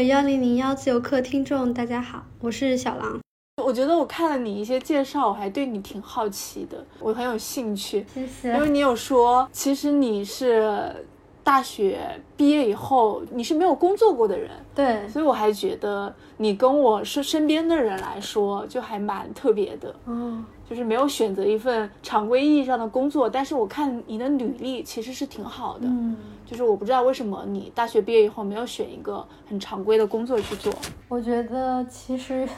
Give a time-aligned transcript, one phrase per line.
[0.00, 3.20] 位幺零零幺自由课听众，大家好，我是小狼。
[3.62, 8.06] 我觉得我看了你一些介绍，我还对你挺好奇的，我很有兴趣。
[8.14, 8.54] 谢谢。
[8.54, 10.90] 因为你有说，其实你是
[11.44, 14.50] 大学毕业以后，你是没有工作过的人。
[14.74, 15.06] 对。
[15.06, 19.94] 所以我还觉得你跟我是身边的人来说，就还蛮特别的。
[20.06, 20.42] 嗯。
[20.66, 25.86] 就是没有选择一份常规意义上的工作，但是我看你的履历其实是挺好的。
[25.88, 26.16] 嗯，
[26.50, 30.74] 就是我不知道为什么你大学毕业以后没有选一个很常规的工作去做。
[31.06, 32.48] 我觉得其实，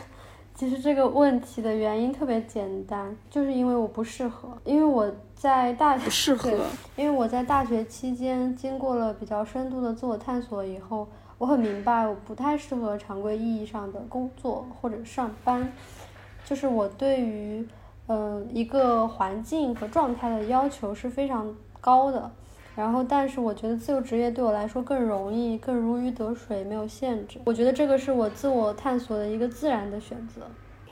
[0.55, 4.49] 其实这个问题的原因特别简单，就是因为我不适合。
[4.65, 6.51] 因为我在大学不适合，
[6.97, 15.71] 因为我在大学期间经过了比较深度的自我探索以后，我很明白我不太适合常规意义上的工作或者上班。
[16.47, 17.69] 就是我对于。
[18.09, 22.29] 嗯，一个环境和状态的要求是非常高的，
[22.75, 27.39] 然后，但是我觉得自由职业对我来说更容易，更如鱼得水，没有限制。
[27.45, 30.43] 我觉得这个是我自我探索的一个自然的选择。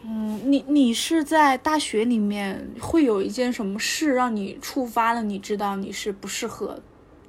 [0.05, 5.23] 嗯，你你是在大学里面会有一件什么事让你触发了？
[5.23, 6.79] 你知道你是不适合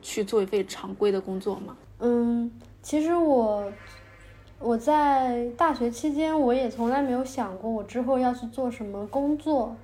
[0.02, 1.76] 去做一份常规的工作吗？
[2.00, 3.72] 嗯，其实我。
[4.64, 9.76] 我在大学期间，我也从来没有想过我之后要去做什么工作，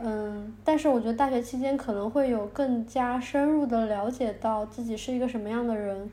[0.00, 6.10] 嗯，但是我觉得大学期间可能会有更加深入的了解到自己是一个什么样的人，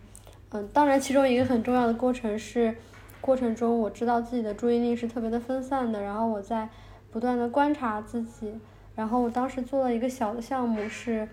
[0.51, 2.75] 嗯，当然其中一个很重要的过程是，
[3.21, 6.69] 过程中我知道自己的注意力是特别的分散的，然后我在
[7.11, 8.53] 不断的观察自己，
[8.95, 11.27] 然后我当时做了一个小的项目是，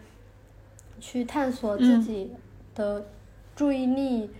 [0.98, 2.32] 去探索自己
[2.74, 3.06] 的
[3.54, 4.30] 注意力。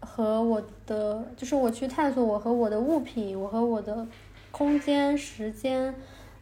[0.00, 4.06] 和我的就是我去探索我和我的物品，我和我的
[4.52, 5.92] 空间、时间，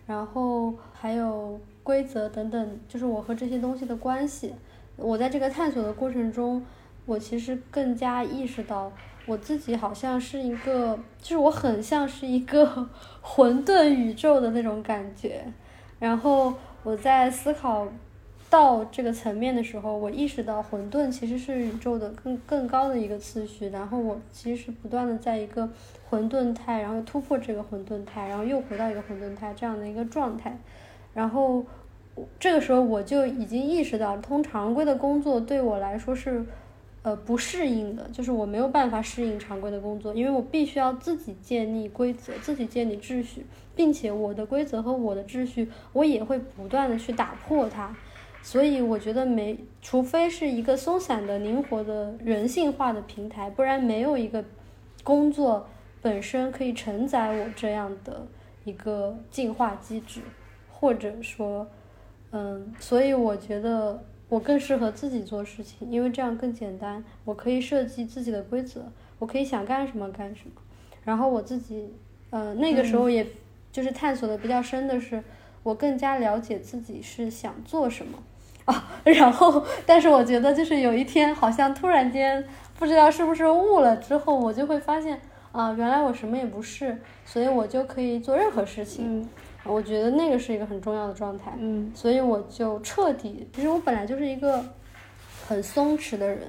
[0.06, 4.54] 然后还有规则等等，就是我和这些东西的关系。
[4.96, 6.64] 我在这个探索的过程中，
[7.04, 8.90] 我其实更加意识到
[9.26, 12.88] 我自己好像是一个，就是我很像是一个
[13.20, 15.44] 混沌宇宙的那种感觉。
[15.98, 17.86] 然后我在思考。
[18.48, 25.68] 到这个层面的时候，我意识到混沌其实是宇宙的更更高的一个次序，然后我其实不断的在一个
[26.08, 30.56] 混沌态，然后突破这个混沌态，然后又回到一个混沌态这样的一个状态，
[31.12, 31.64] 然后
[32.38, 36.46] 这个时候我就已经意识到，通常规的工作对我来说是
[37.02, 47.94] 呃不适应的，就是我没有办法适应常规的工作，因为我必须要自己建立规则，自己建立秩序，并且我的规则和我的秩序，我也会不断的去打破它。
[48.46, 54.44] 所以我觉得没，除非是一个松散的、灵活的、人性化的平台，不然没有一个
[55.02, 55.66] 工作
[56.00, 58.24] 本身可以承载我这样的
[58.62, 60.20] 一个进化机制，
[60.70, 61.66] 或者说，
[62.30, 68.84] 嗯，所以我觉得我更适合自己做事情，因为这样更简单，我可以设计自己的规则，
[69.18, 70.62] 我可以想干什么干什么，
[71.02, 71.92] 然后我自己，
[72.30, 73.26] 呃，那个时候也
[73.72, 75.20] 就是探索的比较深的是，
[75.64, 78.16] 我更加了解自己是想做什么。
[78.66, 82.44] 啊， 然后，但是我觉得就是有一天，好像突然间
[82.78, 85.20] 不知道是不是悟了之后，我就会发现
[85.52, 89.22] 啊，原来我什么也不是，所以我就可以做任何事情。
[89.22, 89.28] 嗯，
[89.64, 91.52] 我觉得那个是一个很重要的状态。
[91.58, 94.62] 嗯，所以我就彻底，其实我本来就是一个
[95.48, 96.40] 很松弛的人，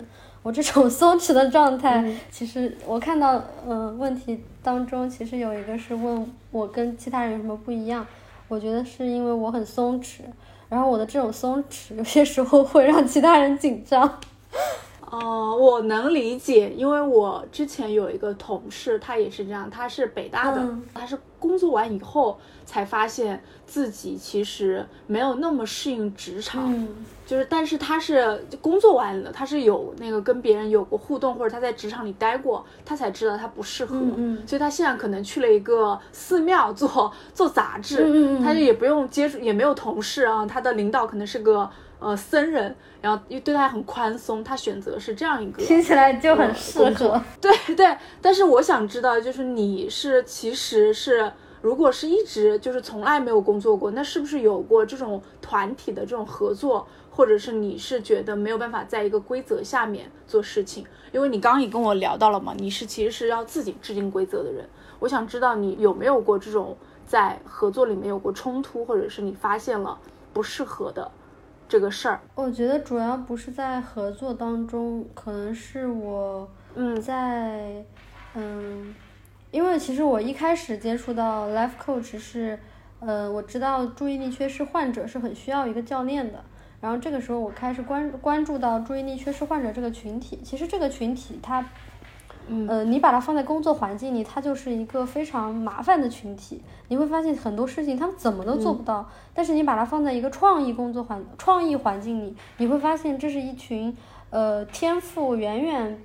[0.41, 8.05] 我这种 松弛的状态，其实我看到，嗯，问题当中其实有一个是问我跟其他人有什么不一样，
[8.47, 10.21] 我觉得是因为我很松弛。
[10.69, 14.19] 然后我的这种松弛，有些时候会让其他人紧张。
[15.09, 20.61] 哦，我能理解，因为我之前有一个同事，他也是这样，他是北大的，
[20.93, 26.87] 他是工作完以后才发现自己其实没有那么适应职场，
[27.25, 33.95] 就是，但是他是工作完了，他是有那个跟别人有过互动，或者他在职场里待过，他才知道他不适合，
[34.45, 41.69] 所以他现在可能去了一个寺庙做做杂志，他就也不用接触，也没有同事啊，他的领导可能是个。
[41.99, 47.19] 呃，僧人，然后又对他很宽松，他选择是这样一个，听起来就很适合。
[47.41, 60.85] 对 对，但是我想知道，就是你是其实是，如果是一直就是从来没有工作过，那是不是有过这种团体的这种合作，或者是你是觉得没有办法在一个规则下面做事情？
[61.11, 64.67] 因为你刚刚也跟我聊到了嘛，你是其实是要自己制定规则的人。
[64.99, 66.77] 我想知道你有没有过这种
[67.07, 69.97] 在合作里面有过冲突，或者是你发现了
[70.31, 71.09] 不适合的。
[71.67, 76.99] 这个事儿，我觉得主要不是在合作当中，可能是我嗯。
[77.01, 77.83] 在
[78.35, 78.95] 嗯，
[79.51, 82.57] 因为其实我一开始接触到 life coach 是，
[82.99, 86.43] 呃，我知道注意力缺失患者是很需要一个教练的，
[86.79, 91.65] 然后这个时候我开始关关注到注意力缺失患者这个群体，其实这个群体它
[92.67, 96.61] 呃，你把它放在工作环境里，它就是一个非常麻烦的群体。
[96.87, 103.95] 你会发现很多事情他们怎么都做不到，但是你把它放在一个创意工作环、创意环境里，你会发现这是一群
[104.29, 106.01] 呃天赋远远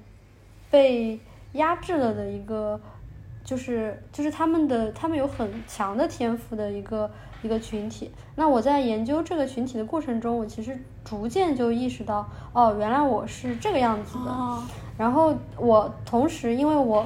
[0.71, 1.21] 被
[1.53, 2.81] 压制了的一个，
[3.45, 7.11] 就是就是他们的他们有很强的天赋的一个
[7.43, 8.11] 一个群体。
[8.37, 14.63] 那我在研究这个群体的过程中，我其实逐渐就意识到，哦，原来我是这个样子的。
[14.97, 17.05] 然后我同时，因为我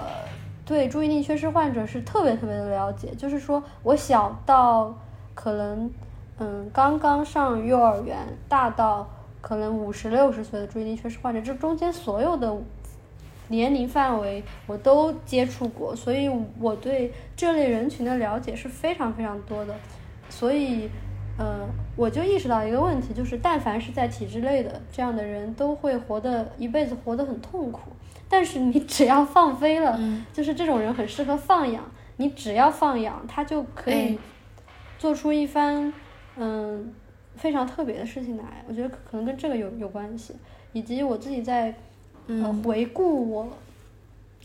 [0.64, 4.94] 对注意力缺失患者是特别特别的了解，就是说我小到
[5.34, 5.90] 可能
[6.38, 8.18] 嗯刚刚上幼儿园，
[8.48, 9.08] 大到
[9.40, 12.52] 可能五十六十岁的注意力缺失患者，这中间所有的
[13.48, 19.74] 年龄范围我都接触过，所以我对这类人群的了解是非常非常多的，
[20.28, 20.88] 所以
[21.38, 27.90] 嗯我就意识到一个问题，就是但凡是在体制内的这样的人都会活得一辈子活得很痛苦。
[28.28, 29.96] 但是你只要放飞了，
[30.32, 31.84] 就是这种人很适合放养。
[32.16, 34.18] 你只要放养，他就可以
[34.98, 35.92] 做出一番
[36.36, 36.92] 嗯
[37.36, 38.64] 非常特别的事情来。
[38.66, 40.34] 我觉得可能跟这个有有关系，
[40.72, 41.72] 以及我自己在
[42.26, 43.48] 嗯回顾我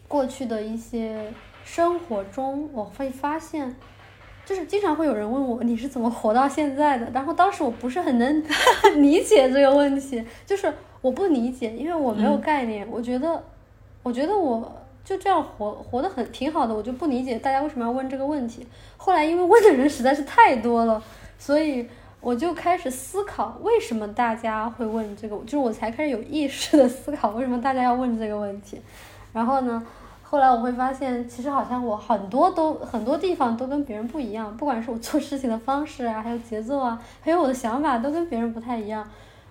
[0.07, 1.31] 过去的一些
[1.63, 3.75] 生活中，我会发现，
[4.45, 7.09] 就是经常会有人问我你是怎么活到现在的。
[7.11, 8.43] 然后当时我不是很能
[8.97, 12.87] 理解这个问题，就是我不理解，因为我没有概念。
[12.89, 13.43] 我觉得。
[14.03, 18.65] 我觉得我就这样活活得很挺好的，我就不理解大家为什么要问这个问题。
[18.97, 20.99] 后来因为问的人实在是太多了，
[21.37, 21.87] 所以
[22.21, 28.79] 我就开始思考为什么大家会问这个，就是我才开始有意识的思考为什么大家要问这个问题。
[29.33, 29.85] 然后呢，
[30.23, 39.05] 后来我会发现，其实好像我很多都很多地方都跟别人不一样，不管是我做事情的方式啊，还有节奏啊，还有我的想法都跟别人不太一样。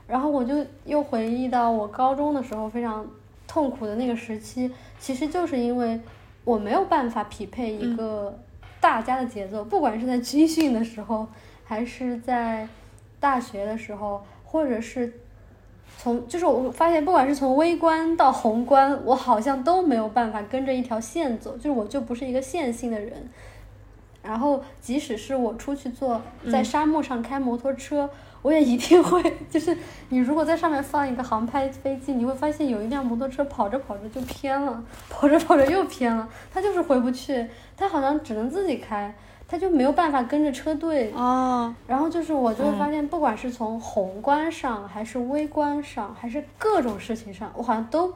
[0.06, 3.06] 然后我就又回忆到我高中的时候，非常。
[3.52, 4.70] 痛苦的那个时期，
[5.00, 6.00] 其实就是因为
[6.44, 8.38] 我没有办法匹配一个
[8.80, 11.26] 大家的节奏，不管是在军训的时候，
[11.70, 12.66] 还是在
[13.20, 15.12] 大学的时候，或者是
[15.96, 23.12] 从，就是我发现，不管是从微观到宏观，我好像都没有办法跟着一条线走，就是我就不是一个线性的人。
[24.20, 26.20] 然后，即使是我出去坐
[26.50, 28.10] 在沙漠上开摩托车。
[28.42, 29.76] 我也一定会， 就是
[30.08, 37.46] 你如果在上面放一个航拍飞机，你会发现有一辆摩托车跑着跑着就偏了，跑着跑着又偏了，它就是回不去，
[37.76, 39.14] 它好像只能自己开，
[39.50, 41.10] 它就没有办法跟着车队。
[41.10, 41.76] 啊。
[41.88, 48.14] 然后就是我就会发现，不管是从宏观上，还是微观上，还是各种事情上，我好像都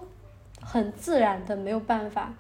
[0.63, 2.33] 很自然的没有办法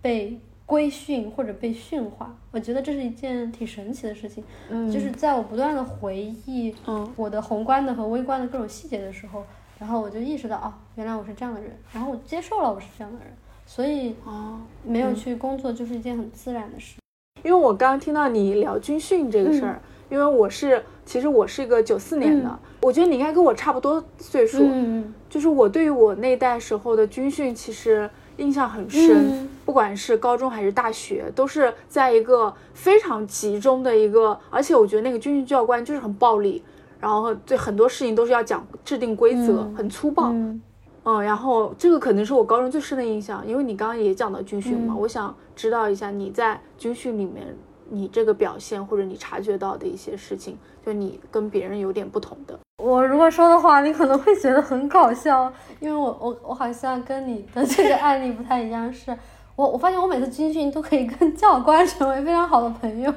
[0.00, 0.38] 被。
[0.64, 4.42] 规训或者被驯化，我觉得这是一件挺神奇的事情。
[4.70, 6.16] 嗯，就是在我不断的回
[6.46, 9.44] 忆，嗯，我的宏观的和微观的各种细节的时候，
[9.78, 13.34] 然后我就意识到，哦，原来我是这样的人，然后我接受了我是这样的人，
[13.66, 17.01] 所以，哦，没有去工作就是一件很自然的事。
[17.42, 28.08] 因为我刚刚听到你聊军训这个事儿，因为我是，其实我是一个九四年的，我觉得你应该跟我差不多岁数，嗯，就是我对于我那代时候的军训，其实。
[28.38, 36.62] 印象很深，不管是高中还是大学，都是在一个非常集中的一个，而且我觉得那个军训教官就是很暴力，
[36.98, 40.60] 然后对很多事情都是要讲制定规则，很粗暴，嗯，
[41.04, 47.56] 然后这个可能是我高中最深的印象，因为你刚刚也讲到军训嘛，我想知道一下你在军训里面
[47.90, 50.56] 你这个表现或者你察觉到的一些事情，
[50.86, 52.58] 就你跟别人有点不同的。
[52.82, 59.16] 我如果说的话，你可能会觉得很搞笑，因为我我我好像跟你的这个案例不太一样，是
[59.54, 63.12] 我我发现我每次军训都可以跟教官成为非常好的朋友，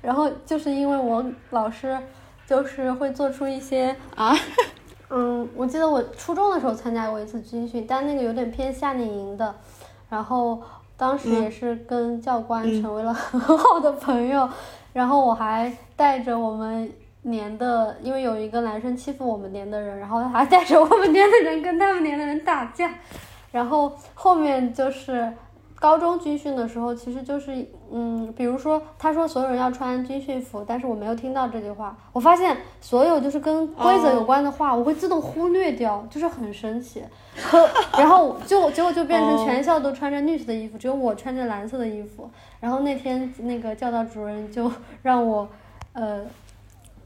[0.00, 1.98] 然后就是因为我老师
[2.46, 4.34] 就是会做出一些啊，
[5.10, 9.54] 嗯，我记得我初中的时候参加过一次军训，但那个有点偏夏令营的，
[10.08, 10.62] 然后
[10.96, 14.48] 当时也是跟教官成为了 很好的朋友，
[14.92, 16.90] 然后我还带着我们。
[17.24, 22.90] 连的，因为有一个男生欺负我们连的人，然后他还带着我们连的人跟他们连的人打架，
[23.52, 25.30] 然后后面就是
[25.80, 37.02] 高中军训的时候，其实就是嗯，比如说他说所有人要穿军训服，但是我没有听到这句话，我发现所有就是跟规则有关的话，我会自动忽略掉，就是很神奇。
[37.98, 42.30] 然后就结果就变成全校都穿着绿色的衣服，只有我穿着蓝色的衣服。
[42.60, 44.70] 然后那天那个教导主任就
[45.02, 45.48] 让我
[45.94, 46.24] 呃。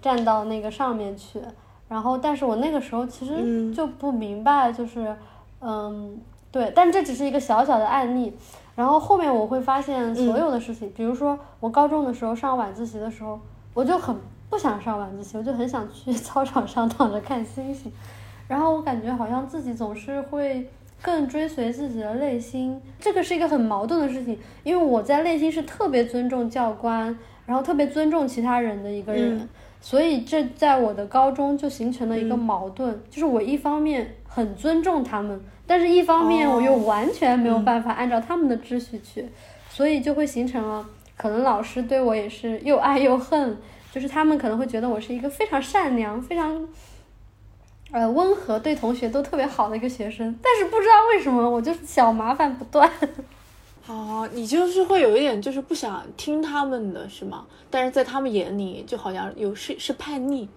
[0.03, 1.41] 站到那个上面去，
[1.89, 5.17] 然后，但是我那个时候其实就不明白，就是，
[5.63, 6.21] 嗯，
[6.53, 8.37] 对，但这只是一个小小的案例，
[8.77, 13.39] 然后后面我会发现所有的事情，比如说我高中的时候上晚自习的时候，
[13.73, 14.17] 我就很
[14.51, 17.93] 不想上晚自习，我就很想去 操场上躺着看星星，
[18.49, 20.69] 然后我感觉好像自己总是会
[21.01, 24.39] 更追随自己的内心，这个是一个很矛盾的事情。
[24.63, 27.17] 因为我在内心是特别尊重教官，
[27.47, 29.49] 然后特别尊重其他人的一个人，
[29.81, 39.29] 所以这在我的高中就形成了一个矛盾，就是我一方面很尊重他们，但是一方面我又完全没有办法按照他们的秩序去，
[39.69, 43.57] 所以就会形成了可能老师对我也是又爱又恨，
[43.93, 46.69] 就是他们可能会觉得我是一个非常善良、非常。
[47.93, 52.91] 呃，温和对同学都特别好的一个学生，但是不知道为什么我就是小麻烦不断。
[53.87, 57.47] 哦，你就是会有一点就是不想听他们的是吗？
[57.71, 60.49] 但是在他们眼里就好像有是是叛逆，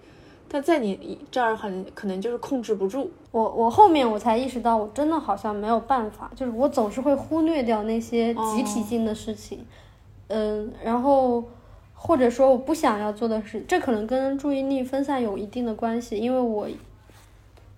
[0.48, 3.10] 但在你这儿很可能就是控制不住。
[3.30, 9.64] 我我后面我才意识到，我真的好像没有办法，就是我总是会忽略掉那些集体性的事情，
[10.28, 11.44] 嗯，然后
[11.94, 16.68] 或者说我不想要做的事，这可能跟注意力分散有一定的关系，因为我。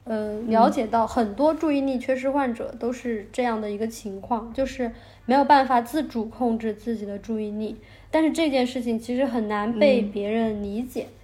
[0.05, 4.91] 呃，了解到很多注意力缺失患者都是这样的一个情况，就是
[5.27, 7.77] 没有办法自主控制自己的注意力。
[8.11, 11.20] 但是这件事情其实很难被别人理解，嗯，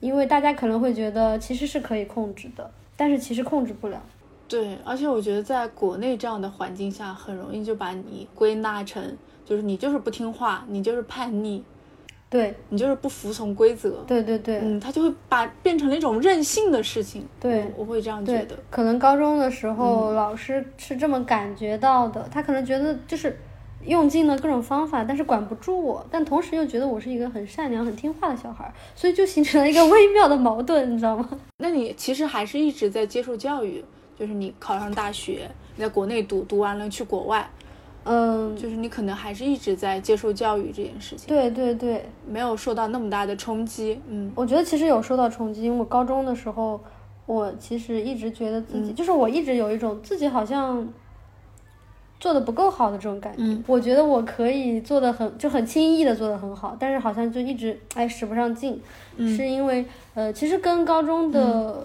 [0.00, 4.02] 因为大家可能会觉得其实是可以控制的，但是其实控制不了。
[4.48, 11.64] 对，而且我觉得在国内这样的环境下，很容易就把你归纳成就是你就是不听话，你就是叛逆。
[12.28, 18.58] 对你就是不服从规则，对对对，嗯，他就会把变成了一种任性的事情，对，我会这样觉得。
[18.68, 23.38] 可能高中的时候老师是这么感觉到的，他可能觉得就是
[23.84, 31.28] 用尽了各种方法，但是管不住我，但同时又觉得我是一个很善良、很听话的小孩，所以就形成了一个微妙的矛盾，你知道吗？
[31.58, 33.84] 那你其实还是一直在接受教育，
[34.18, 37.48] 就是你考上大学，你在国内读，读完了去国外。
[38.08, 41.26] 嗯，就是你可能还是一直在接受教育这件事情。
[41.26, 44.00] 对对对，没有受到那么大的冲击。
[44.06, 46.80] 嗯，我觉得其实有受到冲击，因为我高中的时候，
[47.26, 50.86] 我其实一直觉得自己，就是我一直有一种自己好像
[52.18, 53.42] 做的不够好的这种感觉。
[53.42, 58.80] 嗯，我觉得我可以做的很，就很轻易的做的很好，但是好像就一直哎使不上劲。
[59.16, 61.82] 嗯，是因为呃，其实跟高中的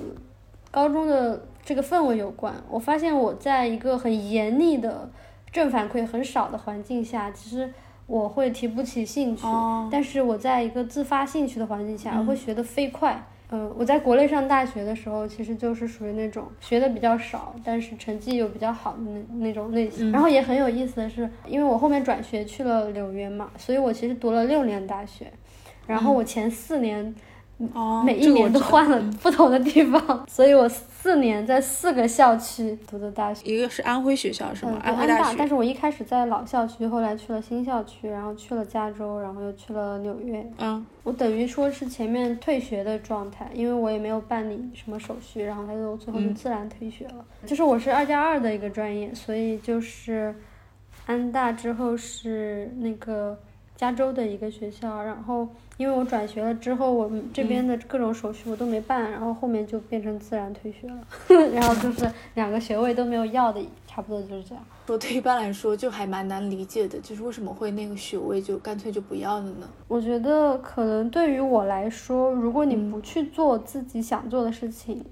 [0.70, 2.54] 高中的这个氛围有关。
[2.70, 5.10] 我发现我在一个很严厉的。
[5.54, 7.70] 正反馈很少的环境下，其实
[8.08, 9.44] 我会提不起兴趣。
[9.92, 13.22] 但是我在一个自发兴趣的环境下，我会学得飞快。
[13.52, 20.12] 嗯，我在国内上大学的时候，其实就是属于那种学的比较少，但是成绩又比较好的那那种类型。
[20.12, 25.32] 然后也很有意思的是，因为我后面转学去了纽约嘛，所以我其实读了六年大学。
[25.86, 27.14] 然后我前四年。
[27.76, 30.68] 哦，每一年都换了不同的地方，所以我
[31.02, 33.52] 四年在四个校区读的大学。
[33.52, 34.80] 一个是安徽学校是吗？
[34.84, 35.36] 安徽大学。
[35.36, 40.46] 但是我一开始在老校区，后来去了新校区，然后去了加州，然后又去了纽约。
[40.60, 47.26] 嗯，我等于说是前面退学的状态，因为我也没有办理什么手续，然后他就最后就自然退学了。
[47.48, 50.36] 就是我是二加二的一个专业，所以就是
[51.08, 53.40] 安大之后是那个
[53.82, 55.48] 加州的一个学校，然后。
[55.78, 61.04] 因为我转学了之后，我们这边的各种手续我都没办，然后后面就变成自然退学了，
[61.50, 64.64] 然后就是两个学位都没有要的，差不多就是这样。
[64.86, 69.68] 我对一般来说就还蛮难理解的，就是为什么会那个学位就干脆就不要了呢？
[69.88, 75.04] 我觉得可能对于我来说，如果你不去做自己想做的事情，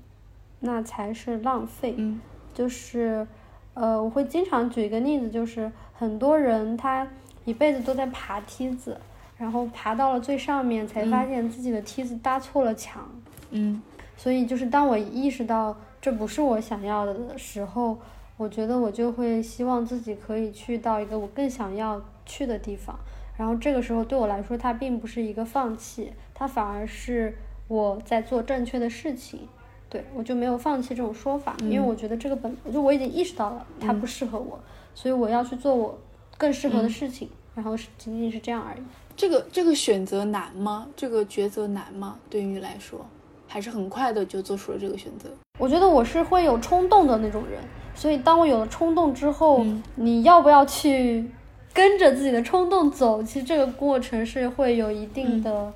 [0.60, 1.96] 那才是浪费。
[1.98, 2.22] 嗯，
[2.54, 3.26] 就是，
[3.74, 7.08] 呃，我会经常举一个例子，就是很多人他
[7.50, 8.98] 一辈子都在爬梯子。
[9.38, 13.10] 然后爬到了最上面，才发现自己的梯子搭错了墙。
[13.52, 13.82] 嗯，
[14.18, 17.98] 所以就是当我意识到这不是我想要的时候，
[18.36, 23.00] 我觉得我就会希望自己可以去到一个我更想要去的地方。
[23.38, 27.34] 然后这个时候对我来说，它并不是一个放弃，它反而是
[27.70, 29.48] 我在做正确的事情。
[29.90, 34.60] 对我就没有放弃这种说法，因为我觉得这个本就我已经意识到了它不适合我，
[34.94, 35.98] 所以我要去做我
[36.38, 37.30] 更适合的事情。
[37.60, 38.82] 然后是仅仅是这样而已。
[39.18, 40.88] 这个这个选择难吗？
[40.96, 42.18] 这个抉择难吗？
[42.30, 43.06] 对于你来说，
[43.48, 45.30] 还是很快的就做出了这个选择。
[45.60, 47.62] 我觉得我是会有冲动的那种人，
[47.94, 51.30] 所以当我有了冲动之后，你要不要去
[51.74, 53.22] 跟着自己的冲动走？
[53.22, 55.74] 其实这个过程是会有一定的，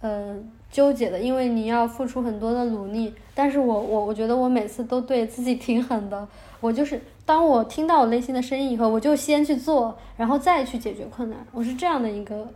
[0.00, 0.36] 呃，
[0.72, 3.14] 纠结的，因为你要付出很多的努力。
[3.32, 6.26] 但是我我我觉得我每次都对自己挺狠的，
[6.60, 7.00] 我就是
[7.32, 11.38] 当我听到我内心的声音以后，我就先去做，然后再去解决困难。
[11.50, 12.46] 我是这样的一个。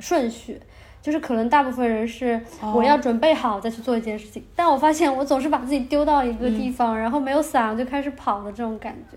[0.00, 0.60] 顺序
[1.00, 2.40] 就是可能大部分人是
[2.74, 9.16] 我要准备好再去做一件事情，但我发现我总是把自己丢到一个地方，然后没有伞就开始跑的这种感觉。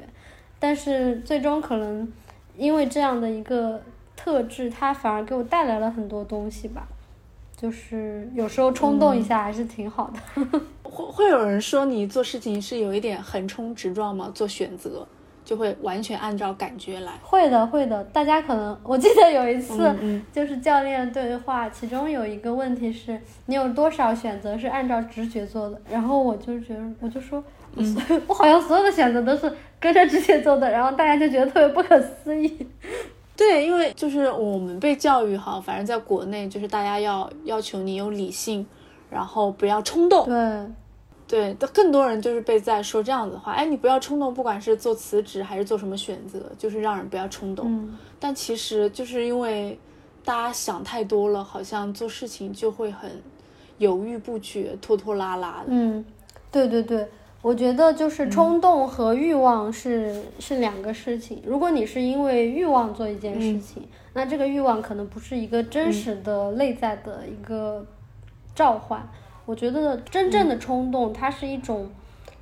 [0.60, 2.08] 但是最终可能
[2.56, 3.82] 因为这样的一个
[4.16, 6.88] 特质，它反而给我带来了很多东西吧。
[7.60, 10.46] 就是有时候冲动一下还是挺好的。
[10.84, 14.32] 会会有人说你做事情是有一点横冲直撞吗？
[14.34, 15.06] 做选择
[15.44, 17.14] 就会完全按照感觉来。
[17.24, 18.04] 会的，会的。
[18.06, 19.94] 大家可能我记得有一次
[20.32, 25.82] 就是教练对话，其中有一个问题是你有多少选择是按照直觉做的？
[25.90, 27.44] 然后我就觉得我就说，
[28.28, 32.68] 我好像所有的选择都是跟着直觉做的，然后大家就觉得特别不可思议。
[33.38, 38.66] 对，因为就是我们被教育哈，反正在国内就是大家要要求你有理性，
[39.12, 40.26] 然后不要冲动。
[41.28, 47.68] 对，对，更多人就是被在说这样子的话，哎，你不要冲动，不管是做辞职还是做什么选择，就是让人不要冲动。
[47.70, 47.96] 嗯。
[48.20, 49.78] 但其实就是因为
[50.26, 53.22] 大家想太多了，好像做事情就会很
[53.78, 55.66] 犹豫不决、拖拖拉拉的。
[55.68, 56.04] 嗯，
[56.52, 57.08] 对对对。
[57.48, 61.42] 我觉得就是冲动和欲望是是两个事情。
[61.46, 67.86] 如果你是因为欲望做一件事情，那这个欲望可能不是一个真实的内在的一个
[68.54, 69.02] 召唤。
[69.46, 71.90] 我觉得真正的冲动，它是一种，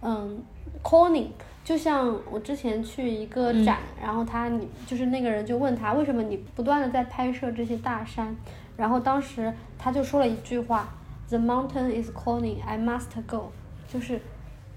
[0.01, 0.41] 嗯
[0.81, 1.27] ，calling。
[1.63, 8.35] 就像我之前去一个展，然后他你就是那个人就问他为什么你不断的在拍摄这些大山，
[8.75, 10.89] 然后当时他就说了一句话
[11.29, 13.51] ：“The mountain is calling, I must go。”
[13.87, 14.19] 就是。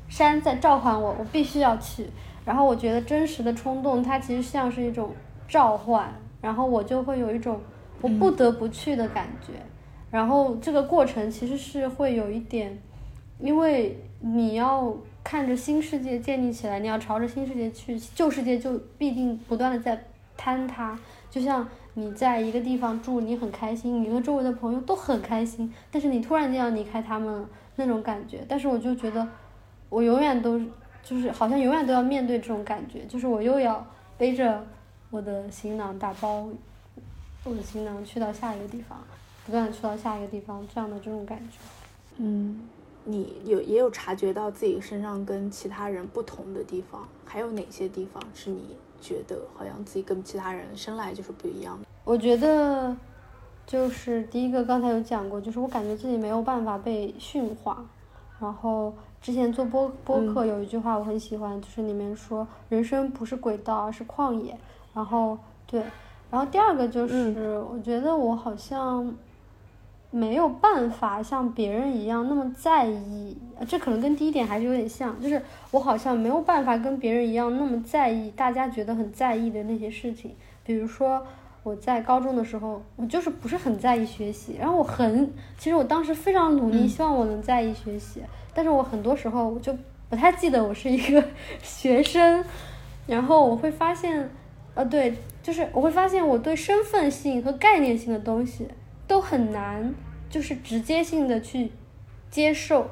[0.08, 2.06] 山在召唤我，我必须要去。
[2.44, 5.12] 然后我觉得真实的冲动，它其实像是一种
[5.46, 6.10] 召唤，
[6.40, 7.60] 然后我就会有一种
[8.00, 9.52] 我不得不去的感觉。
[10.10, 12.80] 然后这个过程其实是会有一点，
[13.38, 20.02] 因为你要看着新世界建立起来，你要朝着新世界去，旧世界就必定不断的在
[20.38, 20.98] 坍塌。
[21.28, 27.44] 就像你在一个地方住，你很开心，你和周围的朋友都很开心，但是你突然间要离开他们
[27.76, 28.42] 那种感觉。
[28.48, 29.28] 但是我就觉得。
[29.88, 30.60] 我永远都
[31.02, 33.84] 就是好像永远都要面对这种感觉，就是我又要
[34.18, 34.62] 背着
[35.10, 36.46] 我的行囊打包
[37.44, 38.98] 我的行囊去到下一个地方，
[39.46, 41.56] 不断的去到下一个地方，这样的这种感觉。
[42.18, 42.60] 嗯，
[43.04, 51.86] 你有也有察觉到自己身上跟其他人不同的地方，还有哪些地方是你觉得好像自己跟其他人生来就是不一样的？
[52.04, 52.94] 我觉得
[53.66, 57.82] 就是第一个刚才有讲过，就是我感觉自己没有办法被驯化，
[58.38, 58.92] 然后。
[59.20, 64.56] 之前做播播客有一句话我很喜欢，就是里面说人生不是轨道，而是旷野。
[64.94, 65.82] 然后对，
[66.30, 69.14] 然后第二个就是我觉得我好像
[70.10, 81.26] 没有办法像别人一样那么在意，这可能跟第一点还是有点像，就是我好像没有办法跟别人一样那么在意大家觉得很在意的那些事情，比如说。
[81.62, 88.22] 我在高中的时候，我就是不是很在意学习，然后我很，其实我当时非常努力，希望我能在意学习，
[88.54, 89.76] 但是我很多时候我就
[90.08, 91.22] 不太记得我是一个
[91.62, 92.42] 学生，
[93.06, 94.30] 然后我会发现，
[94.74, 98.66] 呃，对，就是我会发现我对身份性和概念性的东西
[99.06, 99.92] 都很难，
[100.30, 101.70] 就是直接性的去
[102.30, 102.82] 接受，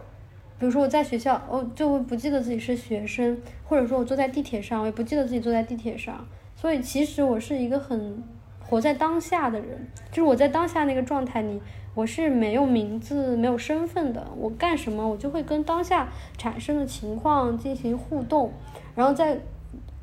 [0.59, 8.22] 比如说我在学校，我就会不记得自己是学生，或者说我坐在地铁上，我也不记得自己坐在地铁上，所以其实我是一个很。
[8.68, 11.61] 活在当下的人，就是我在当下那个状态里，
[11.94, 14.26] 我是没有名字、没有身份的。
[14.37, 18.52] 我干什么，我就会跟当下产生的情况进行互动。
[18.96, 19.38] 然后在，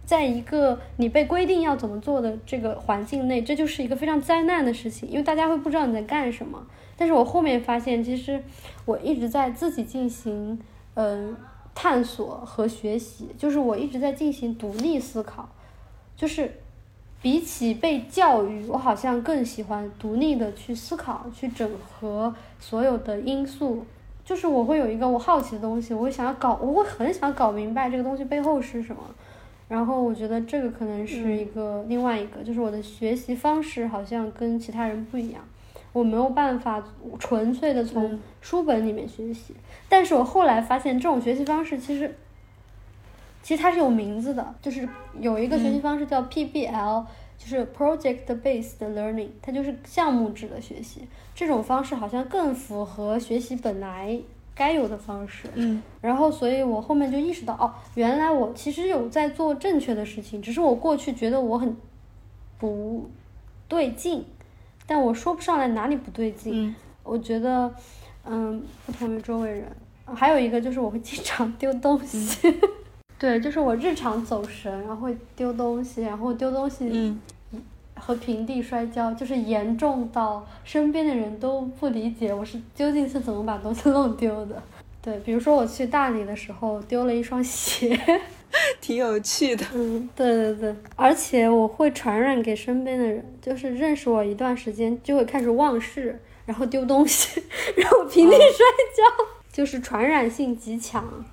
[0.05, 6.65] 在一个你被规定要怎么做的这个环境内，这就是一个非常灾难的事情，因为大家会不知道你在干什么。
[6.95, 8.41] 但是我后面发现，其实
[8.85, 10.57] 我一直在自己进行
[10.93, 11.35] 嗯
[11.75, 15.49] 探索和学习，就是我一直在进行独立思考，
[16.15, 16.59] 就是。
[17.23, 23.85] 比起被教育，我好像更喜欢独立的去思考，去整合所有的因素。
[24.25, 29.01] 就是我会有一个我好奇的东西，我会想要搞，我会很想搞明白这个东西背后是什么。
[29.69, 35.41] 然后我觉得这个可能是一个另外一个，就是我的学习方式好像跟其他人不一样。
[35.93, 36.83] 我没有办法
[37.19, 39.55] 纯粹的从书本里面学习，
[39.87, 42.13] 但是我后来发现这种学习方式其实。
[43.43, 44.87] 其实它是有名字的，就是
[45.19, 47.05] 有一个学习方式叫 PBL，
[47.37, 51.07] 就是 Project Based Learning，它就是项目制的学习。
[51.35, 54.17] 这种方式好像更符合学习本来
[54.55, 55.49] 该有的方式。
[55.55, 55.83] 嗯。
[55.99, 61.75] 然后，所以我后面就意识到，哦，原来我其实有在做正确的事情，只是我过去觉得我很
[62.57, 63.09] 不
[63.67, 64.25] 对劲，
[64.87, 66.67] 但我说不上来哪里不对劲。
[66.67, 66.75] 嗯。
[67.03, 67.69] 我觉得，
[68.23, 69.65] 嗯，不同于周围人。
[70.05, 72.49] 还有一个就是我会经常丢东西。
[73.23, 77.15] 对，就是我日常走神，然后会丢东西，然后丢东西，
[77.95, 84.61] 和平地摔跤，就是严重到身边的人都不理解我是究竟是怎么把东西弄丢的。
[85.01, 87.97] 对，比如说我去大理的时候丢了一双鞋，
[88.81, 89.65] 挺有趣的。
[89.73, 97.41] 嗯，对对对，而且我会传染给身边的人，就是认识我一段时间就会开始忘事，然后丢东西，
[97.77, 101.23] 然后平地摔跤，就是传染性极强。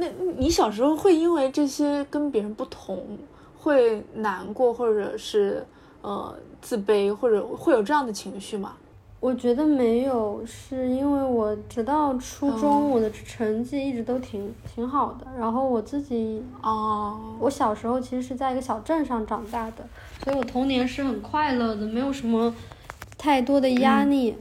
[0.00, 0.08] 那
[0.38, 3.18] 你小时候会因为这些跟别人不同，
[3.58, 5.64] 会难过，或者是
[6.00, 8.72] 呃自卑，或者会有这样的情绪吗？
[9.20, 15.26] 我觉得没有，是因为我直到初中，我的成绩一直都挺挺好的。
[15.38, 19.86] 然后我自己，哦，我小时候其实是在一个小镇上长大的，
[20.24, 22.54] 所以我童年是很快乐的，没有什么
[23.18, 24.34] 太多的压力。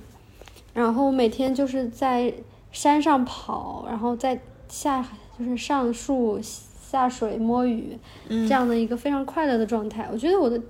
[0.74, 2.34] 然后每天就是在
[2.72, 5.02] 山上跑，然后在下
[5.39, 7.97] 就是上树下水摸鱼，
[8.28, 10.08] 这样的一个非常快乐的状态。
[10.12, 10.62] 我觉得我的，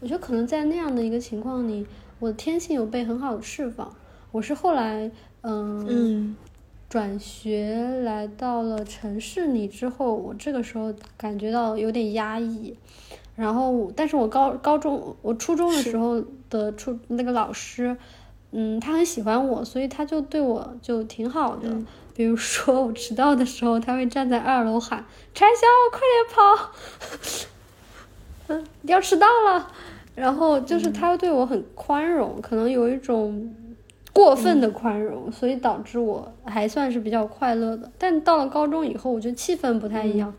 [0.00, 1.86] 我觉得可能在那样的一个情况里。
[2.18, 3.92] 我的天性有被很好的释放，
[4.30, 6.36] 我是后来嗯
[6.88, 12.76] 转学来到了城市里之后，我这个时候感觉到有点压抑，
[13.34, 17.96] 然后但是我高高中我初中的时候的初那个老师，
[18.52, 21.74] 嗯，他很喜欢我，所以他就对我就挺好的，
[22.14, 25.60] 比如说我迟到的时候，他会站在二楼喊柴潇
[25.90, 26.70] 快点跑，
[28.54, 29.72] 嗯，要迟到了。
[30.14, 33.50] 然后就是他对我很宽容，可能有一种
[34.12, 37.90] 过分的宽容，所以导致我还算是比较快乐的。
[37.96, 40.34] 但到了高中以后，我觉得气氛不太一样，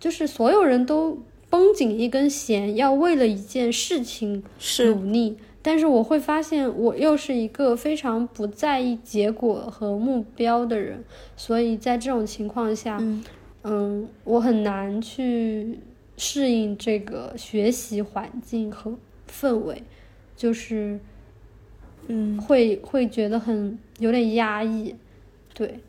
[0.00, 1.18] 就是所有人都
[1.50, 4.42] 绷紧一根弦，要为了一件事情
[4.86, 5.36] 努力。
[5.62, 11.04] 但是我会发现，我又是一个非常不在意结果和目标的人，
[11.36, 12.98] 所以在这种情况下，
[13.64, 15.78] 嗯，我很难去
[16.16, 18.94] 适应这个学习环境和。
[19.30, 19.82] 氛围，
[20.34, 20.98] 就是，
[22.06, 24.94] 嗯，会会觉得很有点压抑，
[25.52, 25.80] 对，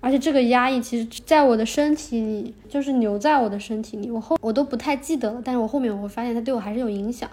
[0.00, 7.30] 而且这个压抑其实在我的身体里，就是留在我的身体里，我后我都不太记得了，但是我后面我会发现它对我还是有影响。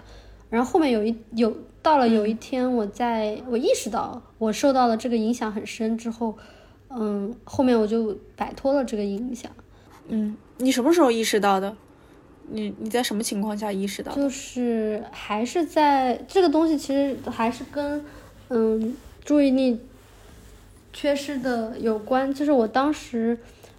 [0.50, 6.36] 然后后面有一有到了有一天，我在我意识到我受到了这个影响很深之后，
[6.90, 9.50] 嗯，后面我就摆脱了这个影响。
[10.08, 11.76] 嗯，你什么时候意识到的？
[12.48, 14.14] 你你在什么情况下意识到？
[14.14, 18.04] 就是还是在这个东西，其实还是跟
[18.50, 19.80] 嗯注意力
[20.92, 22.32] 缺失的有关。
[22.32, 23.36] 就是我当时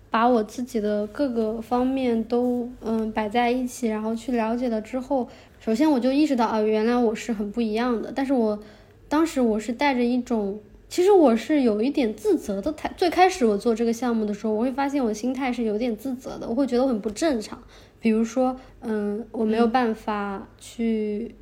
[0.10, 5.30] 把我自己的各个方面都嗯摆在一起，然后去了解了之后，
[5.68, 8.10] 首先我就意识到啊，原来我是很不一样的。
[8.16, 8.58] 但是我
[9.10, 12.90] 当时我是带着一种，其实我是有一点自责的态。
[12.96, 17.62] 最开始我做这个项目的时候，我会发现我心态是有点自责的，我会觉得我很不正常。
[18.00, 21.36] 比如说，嗯，我没有办法去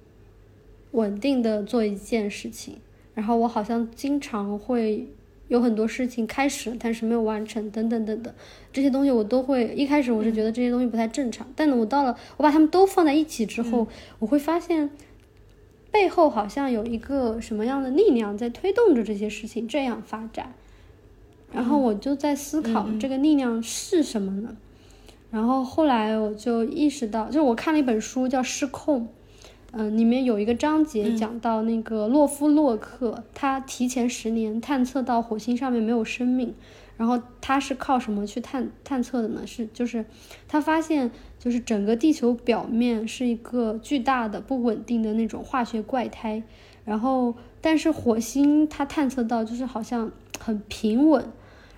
[0.93, 2.79] 稳定的做一件事情，
[3.13, 5.07] 然后我好像经常会
[5.47, 8.33] 有很多事情开始了，但是没有完成，等等等等，
[8.73, 9.73] 这些东西我都会。
[9.75, 13.87] 一开始我是觉得这些东西不太正常，但我到了我把它们都放在一起之后，
[14.19, 14.89] 我会发现
[15.91, 20.53] 背后好像有一个什么样的力量在推动着这些事情这样发展，
[21.53, 24.57] 然后我就在思考这个力量是什么呢？
[25.31, 29.01] 然后后来我就意识到，就是我看了一本书叫《失控》，
[29.77, 36.55] 嗯，里面有一个章节讲到那个洛夫洛克，他提前十年探测到火星上面没有生命，
[36.95, 39.45] 然后他是靠什么去探探测的呢？
[39.45, 40.05] 是就是
[40.47, 46.41] 他发现，就是整个地球表面是一个巨大的不稳定的那种化学怪胎，
[46.85, 50.09] 然后但是火星他探测到就是好像
[50.39, 51.25] 很平稳，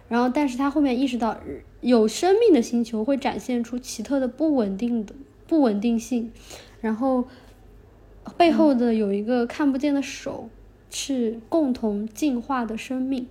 [0.07, 1.35] 然后但是他后面意识到。
[1.79, 5.13] 有生命的星球会展现出奇特的不稳定的
[5.45, 6.31] 不稳定性，
[6.81, 7.23] 然后
[8.35, 10.49] 背后的有一个看不见的手，
[10.89, 13.27] 是共同进化的生命。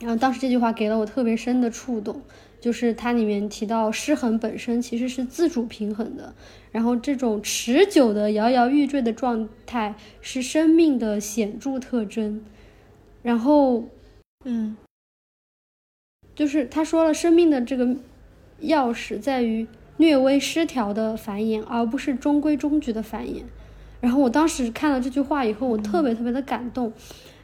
[0.00, 2.22] 然后当时这句话给了我特别深的触动，
[2.60, 6.34] 就是它里面提到失衡本身其实是自主平衡的，
[6.72, 12.44] 然后这种持久的摇摇欲坠的状态是生命的显著特征。
[13.22, 13.84] 然后，
[14.44, 14.76] 嗯。
[16.34, 17.86] 就是他说了，生命的这个
[18.62, 23.44] 钥匙在于略微失调的繁衍，而不是中规中矩的繁衍。
[24.04, 26.92] 然后我当时看了这句话以后，我特别特别的感动，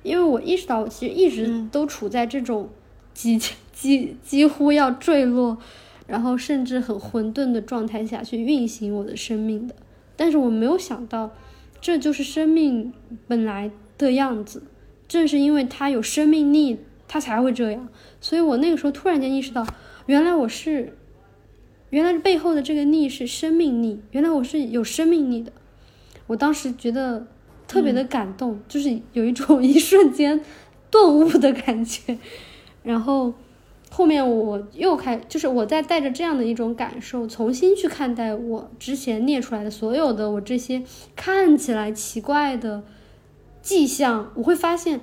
[0.03, 2.69] 因为我意识到，我其实一直都处在这种
[3.15, 3.41] 几
[3.73, 5.57] 几几乎要坠落，
[6.07, 9.75] 然后甚至很混沌的状态下去运行我的生命的。
[10.17, 11.31] 但是我没有想到，
[11.81, 12.93] 这就是生命
[13.27, 14.63] 本来的样子。
[15.09, 16.81] 正是因为它有生命力。
[17.13, 17.89] 它才会这样，
[18.21, 19.67] 所以我那个时候突然间意识到，
[20.07, 20.97] 原来我是，
[21.89, 25.51] 原来背后的这个力是生命力，原来我是有生命力的。
[26.31, 27.27] 我当时觉得
[27.67, 30.41] 特别的感动，就是有一种 一瞬间
[30.89, 32.17] 顿悟的感觉。
[32.85, 33.35] 然后
[33.91, 40.85] 后面我又开，就是我在带着这样的一种感受，重新去看待我之前列出来的所有的我这些
[41.17, 42.85] 看起来奇怪的
[43.61, 45.01] 迹象，我会发现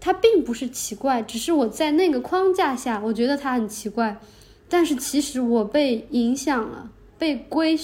[0.00, 4.18] 它并不是奇怪，只是我在那个框架下，我觉得它很奇怪。
[4.70, 7.78] 但是其实我被影响了，被规，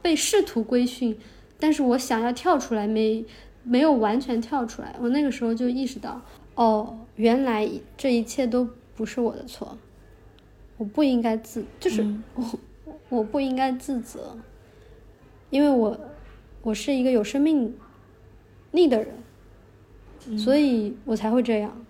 [0.00, 1.18] 被试图规训，
[1.60, 3.24] 但是我想要跳出来，没
[3.62, 4.96] 没有完全跳出来。
[5.00, 6.20] 我那个时候就意识到，
[6.54, 9.76] 哦，原来这一切都不是我的错，
[10.78, 12.58] 我不应该自，就是 我
[13.10, 14.36] 我不应该自责，
[15.50, 16.00] 因为我
[16.62, 17.74] 我是一个有生命
[18.72, 19.14] 力的人。
[20.36, 21.82] 所以我才会这样，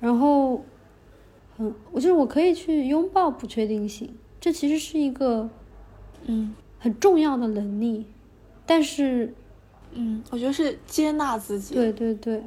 [0.00, 0.64] 然后，
[1.58, 5.50] 嗯，我就是我可以去拥抱不确定性，这其实是一个，
[6.24, 8.06] 嗯，很重要的能力，
[8.68, 9.32] 但是，
[9.92, 11.74] 嗯，我觉得是接纳自己。
[11.74, 12.42] 对对对，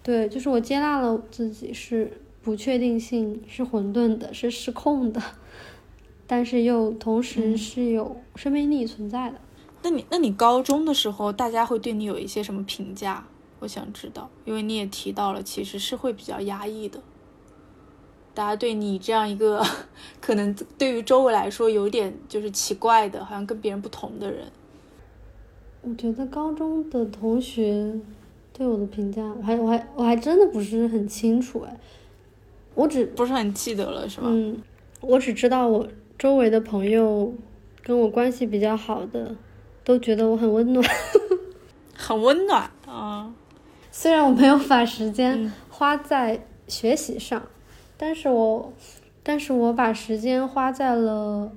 [0.00, 5.20] 对，就是我接纳了自己是不确定性，是混沌的，是失控的，
[6.28, 9.40] 但是又同时是有生命力存在的。
[9.82, 13.26] 那你那你高中的时候，大家会对你有一些什么评价？
[13.58, 17.00] 我想知道，因为你也提到了，其实是会比较压抑的。
[18.34, 19.64] 大家对你这样一个
[20.20, 24.46] 可能对于周围来说有点就是奇怪的，好像跟别人不同的人，
[25.86, 27.92] 我觉得高中的同学
[28.52, 31.76] 对我的评价，我还我还我还真的不是很清楚哎，
[32.74, 34.28] 我只不是很记得了，是吗？
[34.30, 34.56] 嗯，
[35.00, 35.86] 我只知道我
[36.18, 37.34] 周围的朋友
[37.82, 39.36] 跟我关系比较好的，
[39.84, 40.88] 都觉得我很温暖，
[41.94, 43.34] 很温暖啊。
[43.90, 47.42] 虽然我没有把时间花在学习上，
[47.96, 48.72] 但是我，
[49.22, 51.52] 但是我把时间花在了，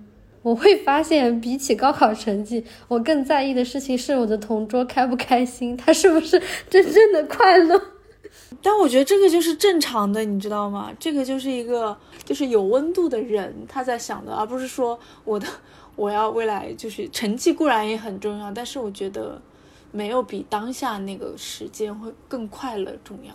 [0.47, 7.77] 我会发现比起高考成绩，我更在意的事情是我的同桌开不开心，他是不是真正的快乐。
[8.63, 10.89] 但我觉得这个就是正常的，你知道吗？
[10.97, 15.45] 这个就是一个就是有温度的人他在想的，而不是说我的
[15.97, 19.41] 我要未来就是成绩固然也很重要，但是我觉得。
[19.89, 23.33] 没有比当下那个时间会更快乐重要。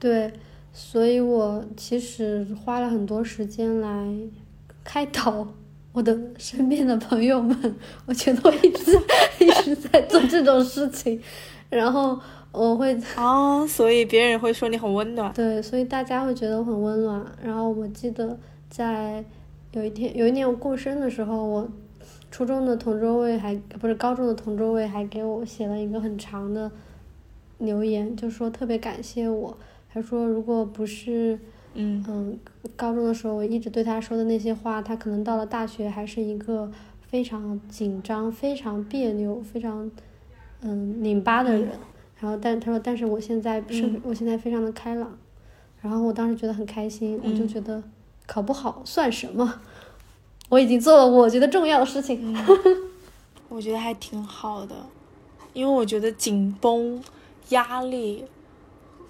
[0.00, 0.30] 对，
[0.72, 4.12] 所以我其实花了很多时间来
[4.82, 5.46] 开导
[5.92, 7.76] 我的身边的朋友们。
[8.06, 8.92] 我觉得我一直
[9.38, 11.20] 一直在做这种事情，
[11.70, 12.18] 然后
[12.50, 15.32] 我会啊，所以别人会说你很温暖。
[15.32, 17.24] 对，所以大家会觉得我很温暖。
[17.42, 19.24] 然后我记得在
[19.72, 21.68] 有一天，有一年我过生的时候，我。
[22.30, 26.72] 初中的同桌位还不是高中的同桌位，还给我写了一个很长的
[27.58, 29.54] 留言，就说特别感谢我。
[29.92, 31.38] 他说如果不是
[31.74, 32.38] 嗯嗯
[32.76, 39.90] 高中的时候我一直对他说的那些话，他可能到了大学还是一个非常紧张、非常别扭、非常
[40.60, 41.68] 嗯拧巴的人。
[42.20, 45.18] 然后但他说但是我现在是我现在非常的开朗。
[45.80, 47.82] 然后我当时觉得很开心，我就觉得
[48.26, 49.60] 考不好算什么。
[50.48, 52.36] 我已经做了我觉得重要的事情，
[53.48, 54.76] 我觉得还挺好的，
[55.52, 57.02] 因为我觉得紧绷、
[57.48, 58.24] 压力，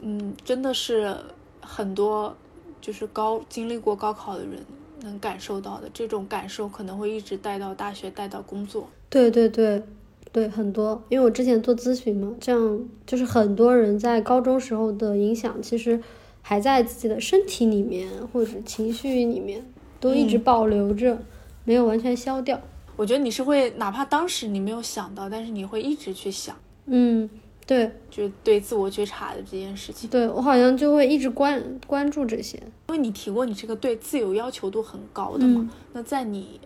[0.01, 1.15] 嗯，真的是
[1.61, 2.35] 很多
[2.83, 4.59] 就是高经历过高考的人
[5.01, 8.87] 能感受到的，这种感受可能会一直带到大学，带到工作。
[9.09, 9.83] 对对对
[10.31, 15.99] 对，很多，因为我之前做咨询嘛，这样就是很多人在高中时候的影响，其实
[16.43, 19.65] 还在自己的身体里面或者情绪里面。
[20.01, 21.17] 都一直保留着，
[21.63, 22.61] 没有完全消掉。
[22.97, 26.57] 我觉得你是会，哪怕当时你没有想到，但是你会一直去想。
[26.87, 27.31] 嗯，
[27.67, 30.11] 对，就对自我觉察的这件事情。
[30.11, 32.57] 对我好像就会一直关关注这些。
[32.89, 35.71] 因为你提过，你这个对自由要求度很高的嘛。
[35.93, 36.61] 那在你，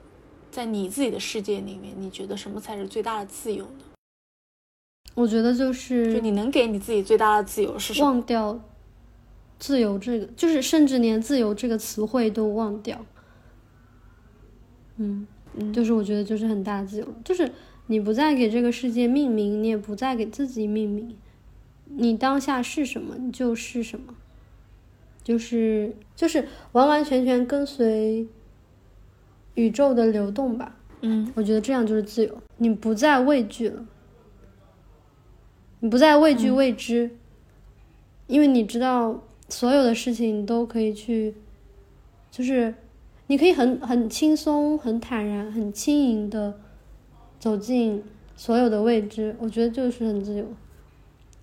[0.50, 3.84] 在你自己的世界里面，你觉得什么才是最大的自由呢？
[5.14, 8.06] 我觉得就是，就你能给你自己最大的自由是什么？
[8.06, 8.60] 忘掉
[9.58, 13.04] 自由这个，就是甚至连自由这个词汇都忘掉。
[14.96, 17.50] 嗯嗯，就是我觉得就是很大的自由，就是
[17.86, 21.16] 你不再给这个世界命名，你也不再给自己命名，
[21.86, 24.14] 你当下是什么你就是什么，
[25.22, 28.26] 就是就是完完全全跟随
[29.54, 30.76] 宇宙的流动吧。
[31.00, 33.86] 嗯，我觉得这样就是自由，你不再畏惧了，
[35.80, 37.10] 你不再畏惧未知，
[38.26, 41.34] 因为你知道所有的事情你都可以去，
[42.30, 42.74] 就是。
[43.28, 46.60] 你可以很很轻松、很坦然、很轻盈的
[47.46, 48.02] 走进
[48.34, 50.44] 所有的未知，我觉得就是很自由。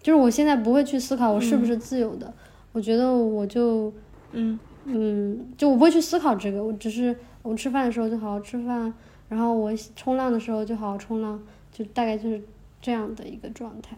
[0.01, 2.33] 就是我现在不会去思考我是不是自由的，
[2.73, 3.89] 我觉得我就
[4.33, 8.93] 嗯嗯，就我不会去思考这个，我只是我吃饭的时候就好好吃饭，
[9.29, 12.41] 然后我冲浪的时候就好好冲浪，就大概就是
[12.81, 13.95] 这样的一个状态。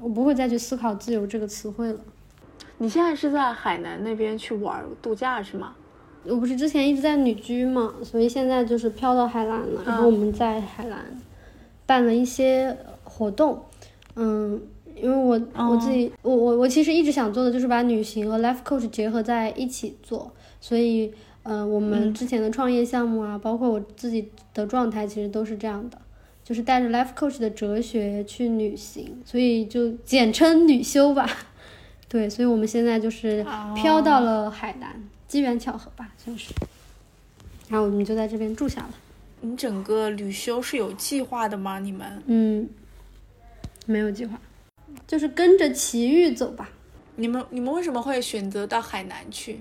[0.00, 2.00] 我不会再去思考自由这个词汇了。
[2.78, 5.76] 你现在是在海南那边去玩度假是吗？
[6.24, 9.82] 我不是之前一直在旅居嘛，所以现在就是飘到海南了。
[9.86, 11.04] 然后我们在海南
[11.86, 13.62] 办了一些活动，
[14.16, 14.60] 嗯，
[14.96, 25.98] 因因为我我自己，我我我其实一直想做的就是把旅行和 life coach 结合在一起做，所以，嗯，我们之前的创业项目啊，包括我自己的状态，其实都是这样的，
[26.42, 31.28] 就是带着 life coach 的哲学去旅行，所以就简称旅修吧。
[32.08, 33.44] 对，所以我们现在就是
[33.76, 36.54] 飘到了海南，机缘巧合吧，算是。
[37.68, 38.90] 然后我们就在这边住下了。
[39.44, 41.78] 你整个旅修是有计划的吗？
[41.78, 42.22] 你们？
[42.26, 42.66] 嗯，
[43.84, 44.40] 没有计划，
[45.06, 46.70] 就是跟着奇遇走吧。
[47.16, 49.60] 你们你们为什么会选择到海南去？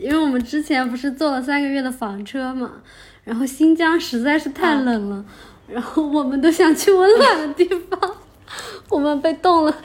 [0.00, 2.80] 因为我们之前不是坐了三个月的房车嘛，
[3.24, 5.24] 然后新疆实在是太冷了，
[5.66, 8.16] 然后我们都想去温暖的地方。
[8.88, 9.82] 我们被冻了，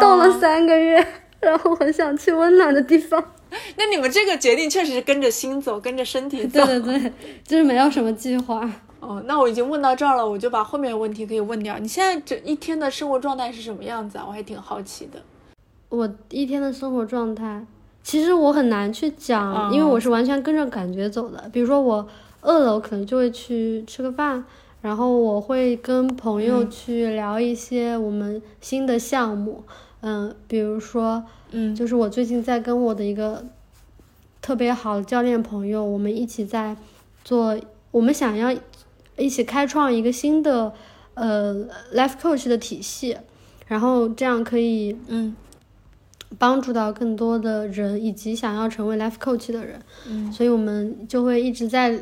[0.00, 1.06] 冻了三个月，
[1.38, 3.32] 然后很想去温暖的地方。
[3.76, 6.64] 那你们这个决定确实是跟着心走，跟着身体走。
[6.66, 7.12] 对对对，
[7.46, 8.70] 就是没有什么计划。
[9.00, 11.78] 哦，那我已经问到这儿了，我就把后面的问题可以问掉。
[11.78, 14.24] 你现在这一天的生活状态是什么样子啊？
[14.26, 15.20] 我还挺好奇的。
[15.90, 17.66] 我一天的生活状态，
[18.02, 21.48] 其实我很难去讲，因为我是完全跟着感觉走的。
[21.52, 22.08] 比如说我
[22.40, 24.42] 饿了，我可能就会去吃个饭，
[24.80, 29.62] 然后我会跟朋友去聊一些我们新的项目。
[30.00, 31.22] 嗯，比如说。
[31.56, 33.44] 嗯，就是我最近在跟我的一个
[34.42, 36.76] 特别好的教练朋友，我们一起在
[37.24, 37.56] 做，
[37.92, 38.52] 我们想要
[39.16, 40.72] 一起开创一个新的
[41.14, 41.54] 呃
[41.94, 43.16] life coach 的体系，
[43.68, 45.36] 然后这样可以嗯。
[46.36, 51.96] 帮助到更多的人以及想要成为 life coach 的人，嗯，所以我们就会一直在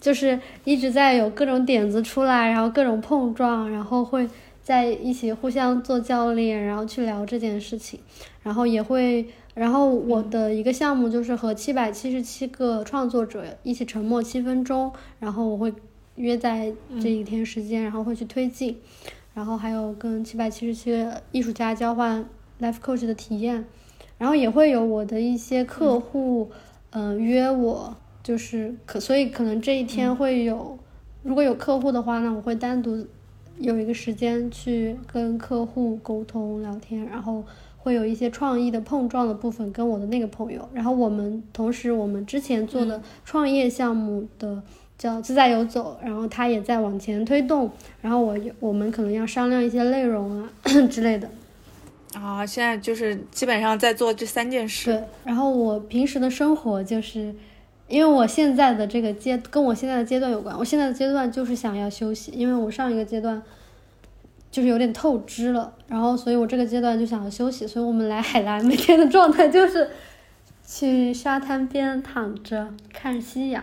[0.00, 4.26] 就是一直在有各种点子出来，然后各种碰撞，然后会。
[4.66, 8.00] 在一起互相做教练，然后去聊这件事情，
[8.46, 15.74] 然后也会，然后我的一个项目就是和七百七十七个创作者一起沉默七分钟，然后我会
[16.14, 18.78] 约在这一天时间，然后会去推进，
[19.34, 22.24] 然后还有跟七百七十七个艺术家交换
[22.60, 23.64] life coach 的体验，
[24.16, 26.48] 然后也会有我的一些客户，
[26.90, 30.78] 嗯，约我，就是可，所以可能这一天会有，
[31.24, 33.04] 如果有客户的话，那我会单独。
[33.58, 37.42] 有一个时间去跟客户沟通聊天，然后
[37.86, 44.60] 会有一些创意的碰撞的部分跟我的那个朋友，然后我们同时我们之前做的创业项目的
[44.98, 47.70] 叫自在游走，然后他也在往前推动，
[48.00, 50.50] 然后我我们可能要商量一些内容啊
[50.90, 51.30] 之类的。
[52.14, 54.92] 啊，现在就是基本上在做这三件事。
[54.92, 57.32] 对，然后我平时的生活就是。
[57.88, 63.40] 因为我现在的这个阶跟我现在的阶段有关，我现在的阶段就是想要休息，因为我上一个阶段
[64.56, 69.90] 就是有点透支了，然后所以我这个阶段就想要休息，所以我们来海南每天的状态就是
[70.66, 73.62] 去沙滩边躺着看夕阳，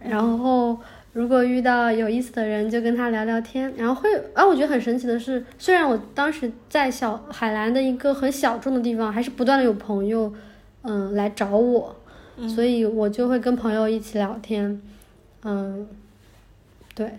[0.00, 0.78] 然后
[1.12, 10.32] 如果遇到有意思的人就跟他聊聊天，然后会啊，我觉得很神奇的是，虽然我当时在小海南的一个很小众的地方，还是不断的有朋友
[10.84, 11.94] 嗯来找我。
[12.48, 14.80] 所以我就会跟朋友一起聊天，
[15.44, 15.86] 嗯，
[16.94, 17.18] 对，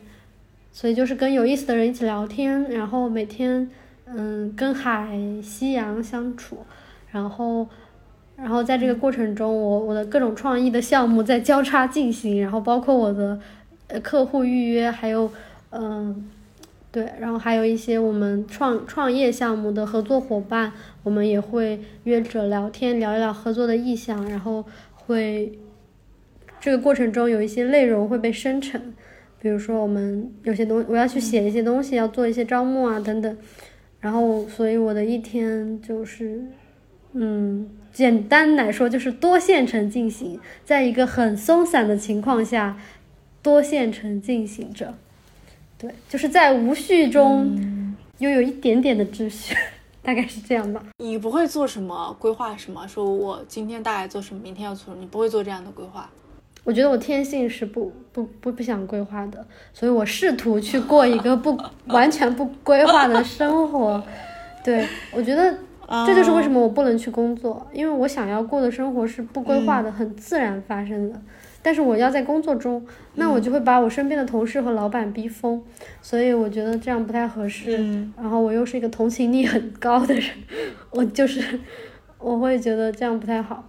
[0.74, 3.70] 所以就是跟有意思的人一起聊天，然后每天
[4.06, 6.58] 嗯跟海夕阳相处，
[7.12, 7.66] 然后
[8.36, 13.40] 然后在这个过程中，我我的各种创意的项目在交叉进行，然后包括我的
[13.88, 15.32] 呃客户预约，还有
[15.70, 16.30] 嗯
[16.92, 24.66] 对，然后还有一些我们创创业项目的合作伙伴，我们也会约着聊天，聊一聊合作的意向，然后。
[25.06, 25.60] 会，
[26.62, 28.94] 这个过程中有一些内容会被生成，
[29.44, 33.38] 比如说我们有些东，我要去写一些东西，要做一些招募啊等等，
[34.00, 36.42] 然后所以我的一天就是，
[37.12, 42.80] 嗯，简单来说就是多线程进行，在一个很松散的情况下，
[43.42, 44.94] 多线程进行着，
[45.78, 49.54] 对，就是在无序中又有一点点的秩序。
[50.02, 50.84] 大概是这样吧。
[51.00, 52.88] 你不会做什么规划什么？
[52.88, 54.98] 说我今天大概做什么，明天要做什么？
[55.02, 56.10] 你不会做这样的规划。
[56.64, 61.58] 我觉得我天性是不不不不想规划的，所以我试图去过一个不
[61.88, 64.02] 完全不规划的生活。
[64.64, 65.54] 对，我觉得
[66.06, 71.22] 这就是为什么我不能去工作，因为我想要过的生活是不规划的，很自然发生的。
[71.62, 72.86] 但是我要在工作中，
[73.16, 75.62] 那我就会把我身边的同事和老板逼疯，
[76.02, 77.78] 所以我觉得这样不太合适。
[78.18, 80.24] 然后我又是一个同情力很高的人，
[80.92, 81.60] 我就是
[82.20, 83.66] 我会觉得这样不太好。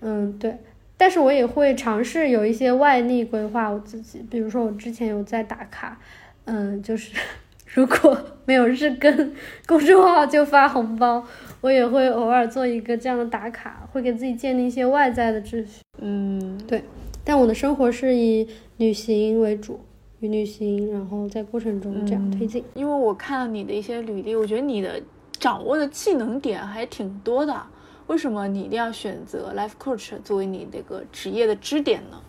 [0.00, 0.56] 嗯，对。
[0.96, 5.98] 但是我也会尝试有一些外力规划我自己，比如说我之前有在打卡，
[6.44, 7.12] 嗯，就是
[7.74, 9.32] 如果没有日更，
[9.66, 11.22] 公众号就发红包，
[11.60, 15.82] 我也会偶尔做一个这样的打卡，会给自己建立一些外在的秩序。
[15.98, 16.82] 嗯，对。
[17.24, 19.80] 但我的生活是以旅行为主，
[20.20, 22.62] 与旅行，然后在过程中这样推进。
[22.72, 27.60] 因为我看了你的一些履历，我觉得你的掌握的技能点还挺多的。
[28.06, 32.20] 为什么你一定要选择 life coach 作为你这个职业的支点呢？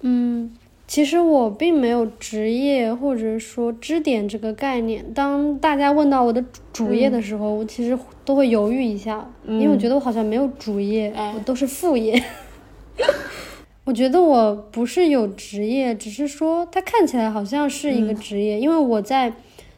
[0.00, 0.52] 嗯。
[0.86, 5.14] 其实我并没有职业或者说支点这个概念。
[5.14, 12.20] 当大家问到我的主业的时候，我其实都会犹豫一下，因为我觉得我好像没有主业，我都是副业。
[13.86, 19.32] 我觉得我不是有职业，只是说它看起来好像是一个职业，因为我在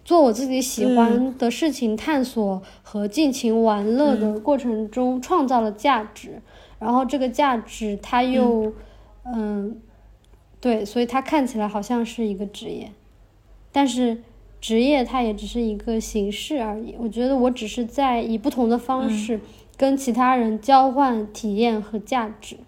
[0.05, 6.43] 做我自己喜欢的事情，探索和尽情玩乐的过程中创造了价值，
[6.79, 8.73] 然后这个价值它又
[9.25, 9.81] 嗯。
[10.61, 12.93] 对，所以它看起来好像是一个职业，
[13.73, 14.23] 但是
[14.61, 16.95] 职业它也只是一个形式而已。
[17.01, 19.41] 我觉得我只是在以不同的方式
[19.77, 22.59] 跟其他人交换体验和价值，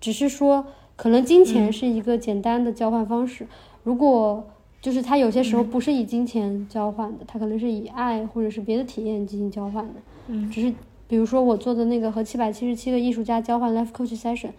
[0.00, 0.64] 只是说
[0.96, 3.46] 可能金钱是一个简单的交换方式。
[3.82, 4.48] 如果
[4.82, 9.94] 就是它有些时候不是以金钱交换的，它可能是以爱或者是别的体验进行交换的。
[10.26, 10.74] 嗯，只是
[11.08, 14.50] 比如说我做的那个和七百七十七个艺术家交换 life coach session。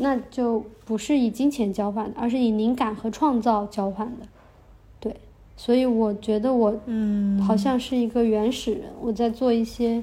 [0.00, 4.28] 那就不是以金钱交换的，而是以灵感和创造交换的，
[5.00, 5.16] 对，
[5.56, 10.00] 所以我觉得我嗯，好像是一个原始人，我在做一些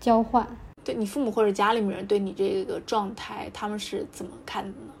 [0.00, 0.44] 交换。
[0.82, 4.92] 对你父母或者家里面人对你这个状态，他们是怎么看的呢？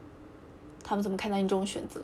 [0.84, 2.00] 他们怎么看待你这种选择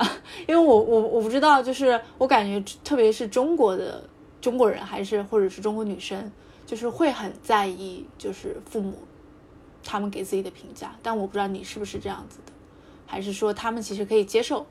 [0.00, 0.12] 啊？
[0.48, 4.02] 因为我我我不知道，就是我感觉，特别是中国的
[4.40, 6.30] 中国人，还是或者是中国女生，
[6.66, 8.94] 就是会很在意，就是父母。
[9.82, 12.52] 他们给自己的评价，但我不知道你是不是这样子的，
[13.06, 14.66] 还是说他们其实可以接受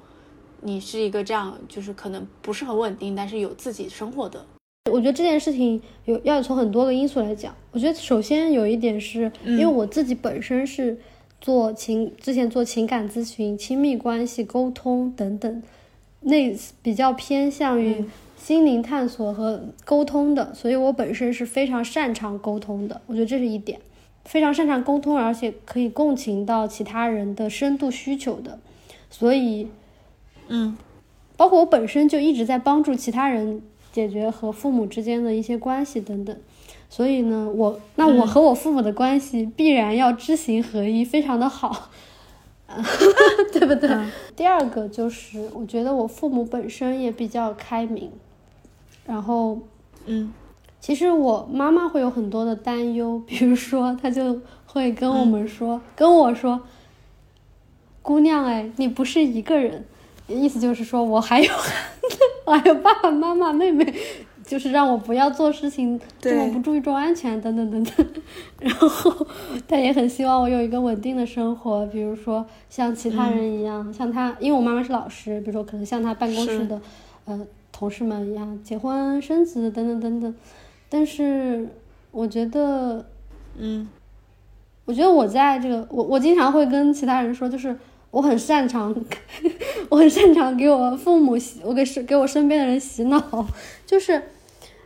[0.61, 4.45] 你是一个这样，就是可能不是很稳定，但是有自己生活的。
[4.91, 7.55] 我觉得这件事情有要从很多个因素来讲。
[7.71, 10.95] 我觉得首先有一点是因为我自己本身是
[11.41, 15.63] 做情，之前做情感咨询、亲密关系沟通等等，
[16.21, 18.05] 那比较偏向于
[18.37, 23.01] 心灵探索和沟通的，所以我本身是非常擅长沟通的。
[23.07, 23.79] 我觉得这是一点。
[24.25, 28.59] 非常擅长沟通，而且可以共情到其他人的深度需求的，
[29.09, 29.67] 所以，
[30.49, 30.77] 嗯，
[31.35, 36.37] 包括我本身就一直在帮助其他人解决和父母之间的一些关系等等，
[36.89, 41.89] 所以呢，我那我和我父母的关系必然要知行合一，非常的好，
[43.53, 43.89] 对不对？
[44.35, 48.11] 第二个就是，我觉得我父母本身也比较开明，
[49.05, 49.59] 然后，
[50.05, 50.33] 嗯。
[50.81, 56.61] 其实我妈妈会有很多的担忧，比如说她就会跟我们说，跟我说
[58.01, 59.85] ：“姑娘哎，你不是一个人。”
[60.29, 61.51] 意思就是说我还有，
[62.45, 63.93] 我还有爸爸妈妈、妹妹，
[64.49, 68.07] 就是让我不要做事情这么不注意重安全等等等等。
[68.59, 69.27] 然后
[69.67, 76.81] 他也很希望我有一个稳定的生活，比如说像其他人一样，像他，因为我妈妈是老师，比如说可能像他办公室的
[77.25, 77.39] 呃
[77.71, 80.35] 同事们一样，结婚生子等等等等。
[80.89, 81.67] 但是
[82.09, 83.05] 我觉得，
[83.55, 83.87] 嗯，
[84.85, 87.77] 我觉得我在这个，我我经常会跟其他人说，就是
[88.09, 88.95] 我很擅长，
[89.89, 93.45] 我很擅长给我父母洗，我给是给我身边的人洗脑，
[93.85, 94.19] 就是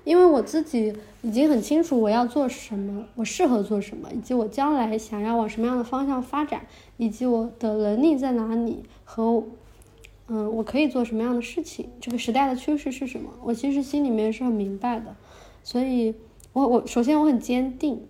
[0.04, 6.66] 因为我自己已经很清楚我要做什么，我适合做什么，以及我将来想要往什么样的方向发展，
[6.98, 9.44] 以及我的能力在哪里和
[10.28, 15.16] 嗯我可以做什么样的事情，这个时代的趋势是什么，我其实心里面是很明白的。
[15.64, 16.14] 所以，
[16.52, 18.02] 我我首先我很坚定，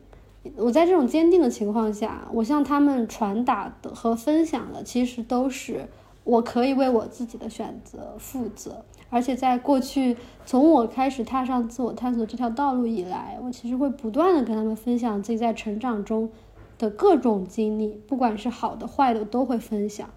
[0.56, 5.88] 我在这种坚定的情况下，我向他们传达的和分享的，其实都是
[6.24, 8.84] 我可以为我自己的选择负责。
[9.09, 16.32] 而且在过去，从我开始踏上自我探索这条道路以来，我其实会不断的跟他们分享自己在成长中
[16.80, 20.09] 的各种经历，不管是好的坏的，都会分享。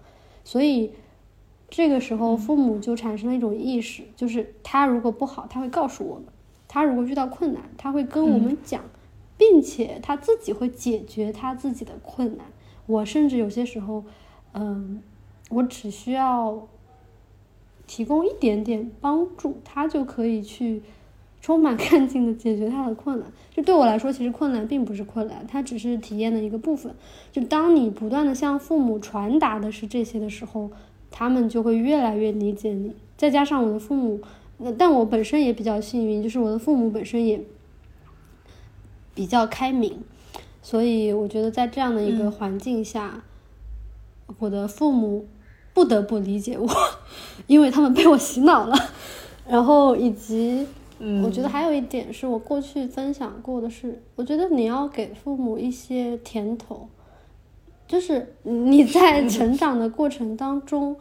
[0.43, 0.93] 所以，
[1.69, 6.25] 这个时候父母就产生了一种意识，就是他如果不好，他会告诉我们。
[6.67, 8.81] 他如果遇到困难，他会跟我们讲，
[9.37, 12.47] 并且他自己会解决他自己的困难。
[12.87, 14.03] 我甚至有些时候，
[14.53, 15.01] 嗯，
[15.49, 16.67] 我只需要
[17.85, 20.81] 提供一点点帮助，他就可以去
[21.41, 23.31] 充满 干劲的解决他的困难。
[23.51, 26.93] 就对我来说，其实困难并不是困难，它只是体验的一个部分。
[27.31, 30.69] 就当你不断的向父母传达的是这些的时候，
[31.09, 32.93] 他们就会越来越理解你。
[33.15, 34.21] 再加上我的父母。
[34.59, 37.39] 那但我本身也比较幸运，就是我的父母本身也
[39.13, 39.99] 比较开明，
[40.63, 43.23] 所以我觉得在这样的一个环境下，
[44.39, 45.27] 我的父母
[45.77, 46.67] 不得不理解我，
[47.45, 48.75] 因为他们被我洗脑了。
[49.47, 50.65] 然后以及，
[51.23, 56.89] 我觉得还有一点是我过去分享过的是，我觉得你要给父母一些甜头，
[57.87, 60.95] 就是你 在成长的过程当中。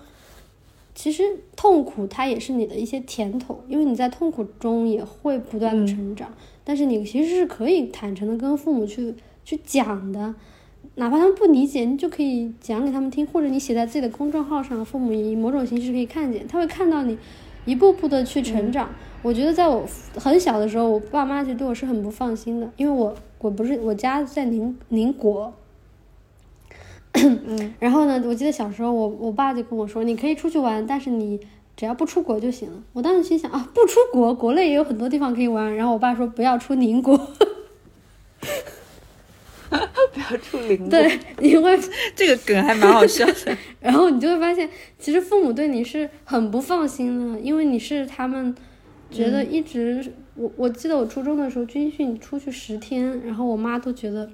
[0.95, 1.23] 其实
[1.55, 6.31] 痛苦它也是你的一些甜头，因为你在痛苦中也会不断的成长。
[6.65, 10.35] 但是你其实是可以坦诚的跟父母去去讲的，
[10.97, 17.17] 哪怕他们不理解，你就可以讲给他们听，或者你写在自己的公众号上，父母以某种形式可以看见，他会看到你
[17.65, 18.91] 一步步的去成长。
[19.23, 19.87] 我觉得在我
[20.17, 25.53] 很小的时候，我爸妈就对我是很不放心的，因为我我不是我家在宁宁国，
[27.79, 31.41] 然后呢，我记得小时候我我爸就跟我说，你可以出去玩，但是你。
[31.77, 32.83] 只要不出国就行了。
[32.95, 35.77] 我当时心想啊，不出国，国内也有很多地方可以玩。
[35.77, 37.15] 然后我爸说不要出宁国，
[40.17, 40.89] 不要出宁国。
[40.89, 41.79] 对，你会
[42.17, 43.57] 这个梗还蛮好笑的。
[43.81, 48.55] 然后你就会发现，其实父母对你是很不放心的，因为你是他们
[49.11, 50.13] 觉得一直。
[50.35, 54.31] 我我记得我初中的时候军训出去十天，然后我妈都觉得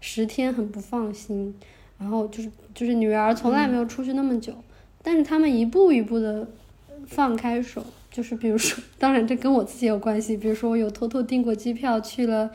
[0.00, 1.54] 十天很不放心。
[1.98, 4.52] 然后就是就是女儿从来没有出去那么久，
[5.02, 6.46] 但是他们一步一步的。
[7.06, 10.36] 放开手，就是比如说，当然这跟我自己有关系。
[10.36, 12.50] 比如说，我有偷偷订过机票去了，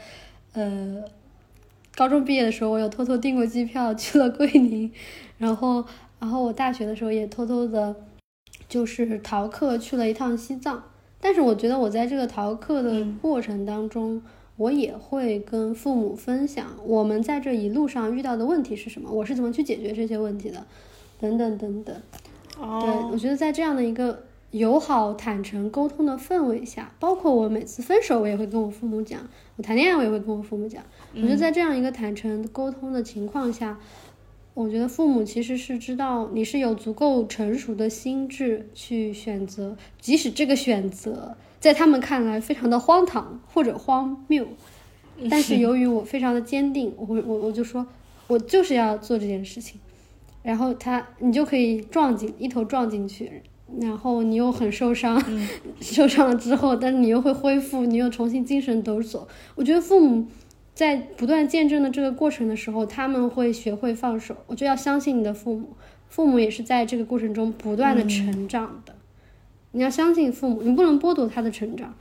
[0.51, 1.01] 呃，
[2.01, 4.91] 高中毕业的时候，我有偷偷订过机票去了桂林，
[5.37, 5.85] 然后，
[6.17, 7.95] 然后我大学的时候也偷偷的，
[8.67, 10.81] 就是逃课去了一趟西藏。
[11.19, 14.19] 但是我觉得我在这个逃课的过程当中，
[14.57, 20.65] 我也会跟父母分享我们在这一路上遇到的问题是什么，我是怎么去解决这些问题的，
[21.19, 21.95] 等等等等。
[22.55, 24.23] 对，我觉得在这样的一个。
[24.51, 29.19] 友好、坦诚、沟通的氛围下，包括我每次分手，我也会跟我父母讲；
[29.55, 30.83] 我谈恋爱，我也会跟我父母讲。
[31.15, 33.79] 我觉得在这样一个坦诚沟通的情况下，
[34.53, 44.45] 我觉得父母其实是知道你是有足够成熟的心智去选择，即使这个选择在他们看来非常的荒唐或者荒谬，
[45.31, 47.87] 但是由于我非常的坚定，我我我就说，
[48.27, 49.79] 我就是要做这件事情，
[50.43, 53.41] 然后他你就可以撞进一头撞进去。
[53.79, 55.23] 然后你又很受伤，
[55.79, 59.21] 受伤了之后，但是你又会恢复，你又重新精神抖擞。
[59.55, 60.25] 我觉得父母
[60.73, 64.35] 在不断见证的这个过程的时候，他们会学会放手。
[64.47, 65.69] 我就要相信你的父母，
[66.09, 68.93] 父母也是在这个过程中不断的成长的。
[69.71, 71.93] 你要相信父母，你不能剥夺他的成长，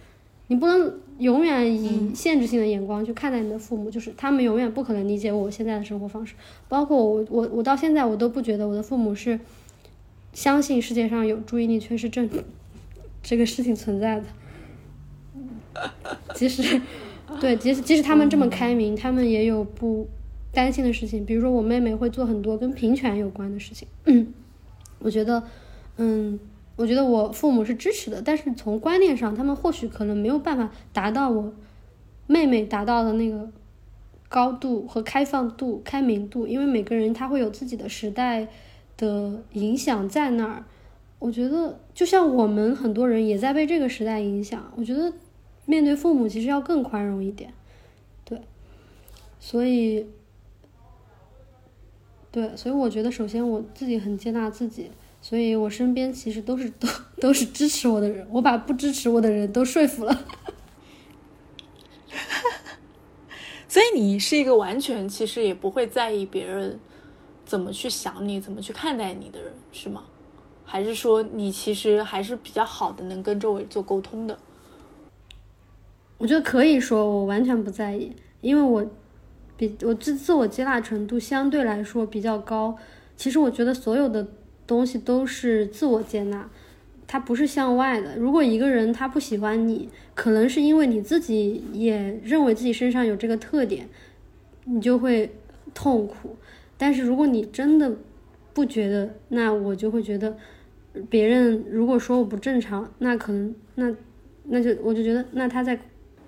[0.49, 6.35] 你不能永远以限制性的眼光去看待你的父母，就是他们永远不可能理解我现在的生活方式。
[6.69, 9.39] 包括我，我，我到现在我都不觉得我的父母是。
[10.33, 12.29] 相信世界上有注意力缺失症
[13.23, 14.27] 这个事情存在的，
[16.35, 16.81] 即使
[17.41, 20.09] 对，即使即使他们这么开明，他们也有不
[20.53, 21.27] 担心的事情。
[21.27, 23.87] 比如说，我妹妹会做很多跟平权有关的事情。
[25.01, 25.43] 我觉得，
[25.97, 26.39] 嗯，
[26.77, 31.53] 我觉得我父母是支持的，但是从观念上，他们或许可能没有办法达到我
[32.27, 33.51] 妹妹达到的那个
[34.29, 38.49] 高度和开放度、开明度，因为每个人他会有自己的时代。
[39.01, 40.63] 的影响在那儿，
[41.19, 44.71] 我觉得就像我们很多人也在被这个时代影响。
[44.77, 45.11] 我觉得
[45.65, 47.55] 面对父母其实要更宽容一点，
[48.27, 48.43] 对，
[49.41, 50.07] 所以，
[52.31, 54.91] 对，所以我觉得首先我自己很接纳自己，
[55.23, 56.87] 所以我身边其实都是都
[57.19, 60.27] 都是支持我的人，我把不支持我的人都说服了。
[63.67, 66.79] 所以你是一个完全其实也不会在意别人。
[67.51, 70.05] 怎么去想你，怎么去看待你的人是吗？
[70.65, 74.39] 还是说你其实还是比较好的，能跟周围做沟通的？
[76.17, 78.89] 我觉得可以说我完全不在意，因为我
[79.57, 82.79] 比我自自我接纳程度相对来说比较高。
[83.17, 84.25] 其实我觉得所有的
[84.65, 86.49] 东西都是自我接纳，
[87.09, 88.17] 它不是向外的。
[88.17, 93.89] 如果一个人他不喜欢你，可能是因为你自己也认为自己身上有这个特点，
[94.67, 95.35] 你就会
[95.75, 96.37] 痛苦。
[96.83, 97.93] 但是如果你真的
[98.55, 100.35] 不觉得，那我就会觉得，
[101.11, 103.95] 别人如果说我不正常，那可能那
[104.45, 105.79] 那就我就觉得那他在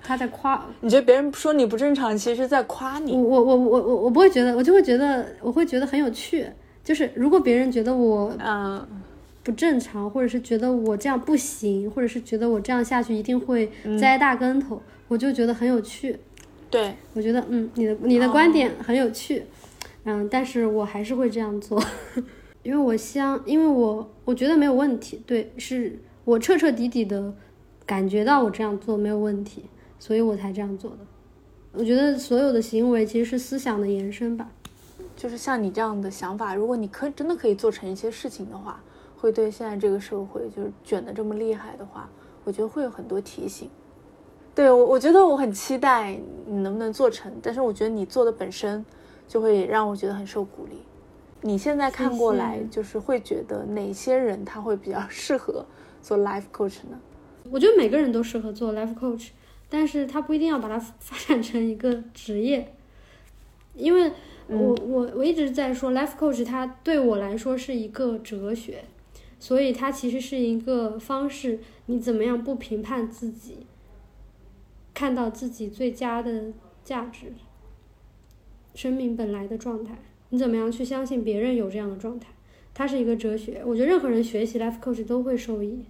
[0.03, 0.62] 他在夸。
[0.82, 3.12] 你觉得别人说你不正常，其实在夸你？
[3.16, 6.46] 我我我我我我不会觉得，我就会觉得我会觉得很有趣。
[6.84, 8.86] 就是如果别人觉得我嗯
[9.42, 16.18] 不正常，或者是觉得我这样不行，或者是觉得我这样下去一定会栽大跟头，我就觉得很有趣。
[16.70, 19.42] 对，我觉得嗯，你的你的观点很有趣。
[20.05, 21.80] 嗯，但是我还是会这样做，
[22.64, 27.32] 因为我相，因为我我觉得没有问题，对，是我彻彻底底的
[27.86, 29.62] 感觉到我这样做没有问题，
[30.00, 30.98] 所以我才这样做的。
[31.72, 34.50] 我觉得所有的行为其实是思想的延伸吧，
[35.16, 38.82] 就是像你这样的想法，如果你可真的可以做成一些事情的话，
[39.16, 42.11] 会对现在这个社会就是卷的这么厉害的话，
[42.42, 43.70] 我觉得会有很多提醒。
[44.53, 48.84] 对我，我觉得我很期待你能不能做成，但是我觉得你做的本身。
[49.26, 50.76] 就会让我觉得很受鼓励。
[51.42, 55.66] 你现在看过来，就是会觉得哪些人他会比较 适合
[56.00, 57.00] 做 life coach 呢？
[57.50, 59.30] 我觉得每个人都适合做 life coach，
[59.68, 62.72] 但是他不一定要把它 发展成一个职业，
[63.74, 64.12] 因为
[64.46, 68.84] 我我我一直在说 life coach，它对我来说是一个哲学，
[69.40, 73.66] 所以它其实是一个方式，你怎么样不评判自己，
[74.94, 76.52] 看到自己最佳的
[76.84, 77.32] 价值，
[78.74, 79.98] 生命本来的状态。
[80.30, 82.28] 你怎么样去相信别人有这样的状态？
[82.72, 83.62] 它是一个哲学。
[83.66, 85.84] 我觉得任何人学习 life coach 都会受益，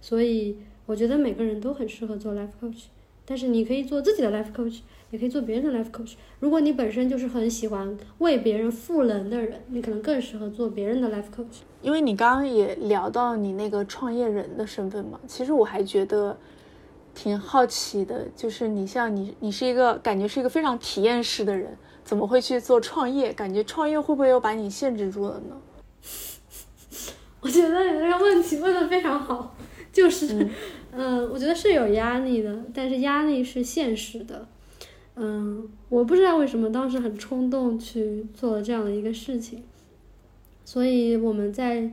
[0.00, 2.84] 所以我觉得每个人都很适合做 life coach。
[3.24, 4.78] 但是你可以做自己的 life coach，
[5.10, 6.14] 也可以做别人的 life coach。
[6.38, 11.62] 如果你本身就是很喜欢为别人赋能的人，你可能更适合做别人的 life coach。
[11.82, 16.38] 因为你刚刚也聊到你那个创业人的身份嘛，其实我还觉得
[17.12, 21.76] 挺好奇的，就是你像你，你是一个感觉是一个非常体验式的人。
[22.08, 23.30] 怎么会去做创业？
[23.34, 25.60] 感觉创业会不会又把你限制住了呢？
[27.42, 29.54] 我觉得你这个问题问的非常好，
[29.92, 30.48] 就是，
[30.90, 34.48] 嗯，我觉得是有压力的，但是压力是现实的。
[35.16, 39.62] 嗯，我不知道为什么当时很冲动去做了这样的一个事情，
[40.64, 41.92] 所以我们在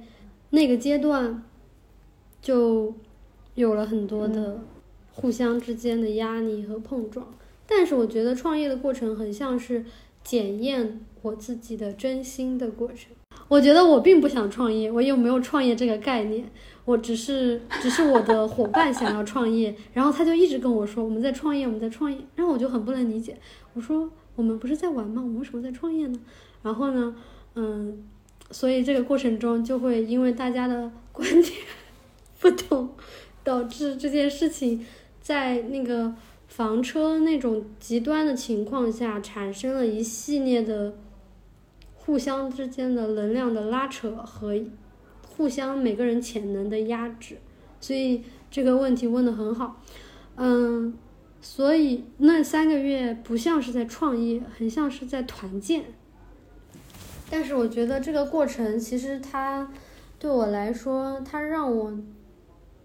[0.51, 1.43] 那个阶段
[2.41, 2.93] 就
[3.55, 4.61] 有了很多的
[5.11, 7.27] 互相之间的压力和碰撞。
[7.67, 9.85] 但是我觉得创业的过程很像是。
[10.25, 13.11] 检验我自己的真心的过程。
[13.47, 16.43] 我觉得我并不想创业，我又没有创业这个概念？
[16.83, 22.17] 我只是，只是我的伙伴想要创业，然后他就一直跟我说我们在创业，我们在创业。
[22.35, 23.37] 然后我就很不能理解，
[23.75, 25.21] 我说我们不是在玩吗？
[25.21, 26.19] 我们为什么在创业呢？
[26.63, 27.15] 然后呢，
[27.53, 28.03] 嗯，
[28.49, 31.53] 所以这个过程中就会因为大家的观点
[32.41, 32.89] 不同，
[33.43, 34.83] 导致这件事情
[35.21, 36.15] 在那个。
[36.55, 40.95] 房车那种极端的情况下，产生了一系列的
[41.93, 44.57] 互相之间的能量的拉扯和
[45.27, 47.39] 互相每个人潜能的压制，
[47.81, 49.81] 所以这个问题问的很好，
[50.37, 50.93] 嗯，
[51.41, 55.83] 所以那三个月不像是在创业，很像是在团建，
[57.29, 59.69] 但是我觉得这个过程其实它
[60.17, 61.99] 对我来说，它让我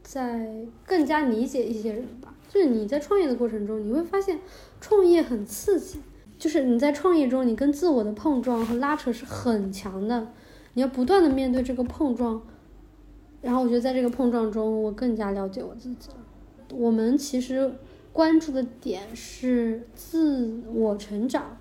[0.03, 2.09] 在更加理解一些人。
[2.53, 4.41] 就是你在创业的过程中，你会发现
[4.81, 6.01] 创业很刺激。
[6.37, 10.27] 就是你在创业中，你跟自我的碰撞和拉扯是很强的，
[10.73, 12.43] 你要不断的面对这个碰撞。
[13.41, 16.17] 然后我觉得在这个碰撞中，我更加了解我自己了。
[16.73, 17.71] 我们其实
[18.13, 21.59] 关注的点是自我成长，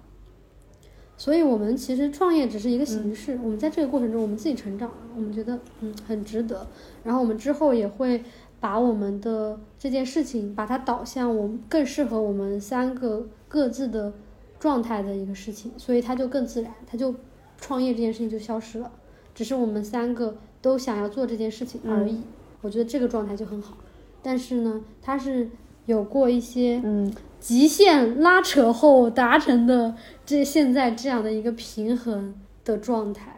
[1.17, 3.37] 所以我们其实创业只是一个形式。
[3.43, 6.65] 我们在这个过程中，我们自己成长了，我们觉得嗯很值得。
[7.03, 8.23] 然后我们之后也会。
[8.59, 14.13] 把我们的这件事情，把它导向我们更适合我们三个各自的
[14.59, 17.15] 状态的一个事情，所以它就更自然，它就
[17.57, 18.91] 创业这件事情就消失了，
[19.33, 22.21] 只是我们三个都想要做这件事情而已。
[22.61, 23.77] 我觉得这个状态就很好，
[24.21, 25.49] 但是呢，它是
[25.85, 29.95] 有过一些嗯极限拉扯后达成的
[30.25, 32.35] 这现在这样的一个平衡
[32.65, 33.37] 的状态，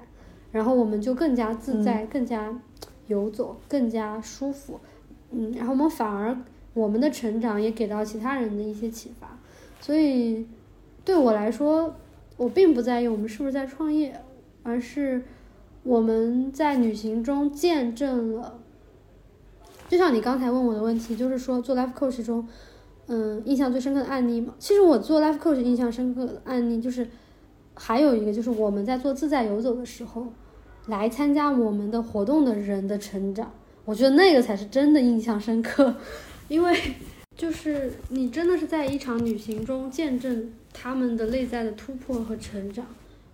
[0.52, 2.60] 然后我们就更加自在，更加
[3.06, 4.80] 游走，更加舒服。
[5.32, 6.38] 嗯，然后我们反而
[6.74, 9.40] 我们的成长也给到其他人的一些启发，
[9.80, 10.46] 所以
[11.04, 11.96] 对我来说，
[12.38, 14.22] 我并不在意我们是不是在创业，
[14.64, 15.24] 而是
[15.84, 18.60] 我们在旅行中见证了。
[19.88, 22.48] 就像你刚才问我的问题，就是说做 life coach 中，
[23.08, 24.54] 嗯，印象最深刻的案例嘛。
[24.58, 27.08] 其实我做 life coach 印象深刻的案例就是，
[27.74, 30.28] 还有一个就是我们在做自在游走的时候，
[30.88, 33.52] 来参加我们的活动的人的成长。
[33.92, 35.94] 我觉得那个才是真的印象深刻，
[36.48, 36.74] 因为
[37.36, 42.86] 就是你真的是在一场旅行中见证他们的内在的突破和成长，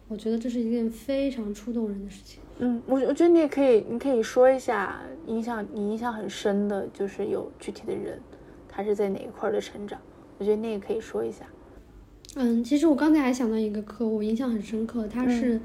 [0.08, 2.40] 我觉得这是一件非常触动人的事情。
[2.58, 8.20] 嗯，我我觉得你也可以，你可以说一下影响你印象很深的，就是有具体的人，
[8.68, 10.00] 他是在哪一块的成长？
[10.40, 11.46] 我觉得那个可以说一下。
[12.36, 15.62] 嗯，其实我刚才还想到一个客户，印象很深刻，他是，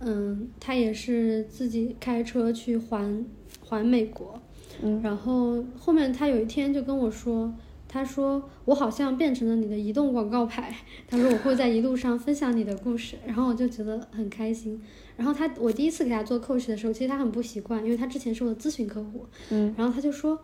[0.00, 3.24] 嗯，他也是自己开车去环。
[3.72, 4.38] 环美国，
[4.82, 7.50] 嗯，然后后面他有一天就跟我说，
[7.88, 10.76] 他说我好像变成了你的移动广告牌，
[11.08, 14.78] 他说我会在一路上分享你的故事，然后我就觉得很开心。
[15.16, 20.38] 然后他我第一次给他做 coach 的时候，其实他很不习惯，因为他之前是我的咨询客户，嗯，然后他就说，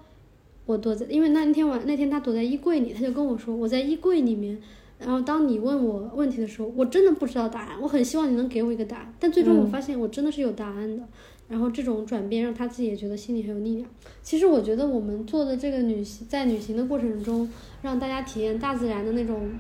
[0.64, 4.58] 我躲在，因为那天晚那天他躲在衣柜里，他就跟我说我在衣柜里面，
[4.98, 11.02] 然后当你问我问题的时候，我真的不知道答案，我很希望你能给我一个答案，但最终我发现我真的是有答案的。
[11.49, 13.88] 然后这种转变让他自己也觉得心里很有力量。
[14.22, 17.49] 其实我觉得我们做的这个旅行，在旅行的过程中，
[17.82, 19.51] 让大家体验大自然的那种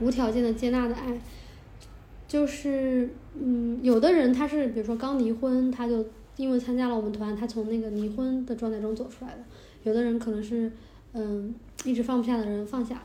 [0.00, 1.20] 无条件的接纳的爱，
[2.26, 6.04] 就是嗯，有的人他是比如说刚离婚，他就
[6.36, 9.38] 因为参加了我们团，他从那个离婚的状态中走出来的。
[9.84, 10.72] 有的人可能是
[11.12, 11.54] 嗯
[11.84, 13.02] 一直放不下的人放下了。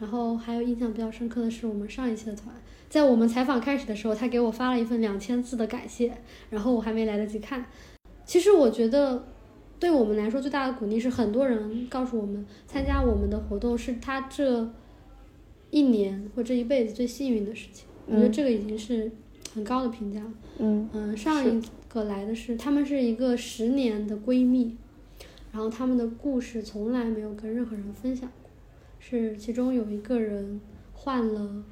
[0.00, 2.52] 然后还有印象比较深刻的是我们上一期的团，
[2.92, 6.12] 在我们采访开始的时候，他给我发了一份两千字的感谢，
[6.50, 7.64] 然后我还没来得及看。
[8.26, 9.24] 其实我觉得。
[9.80, 14.70] 对我们来说，最大的鼓励是很多人告诉我们，参加我们的活动是他这
[15.70, 17.88] 一年或这一辈子最幸运的事情。
[18.06, 19.10] 我觉得这个已经是
[19.52, 20.22] 很高的评价。
[20.58, 24.76] 嗯嗯，上一个来的是，他们是一个十年的闺蜜，
[25.50, 28.50] 然后他们的故事从来没有跟任何人分享过，
[29.00, 30.60] 是其中有一个人
[30.92, 31.64] 患了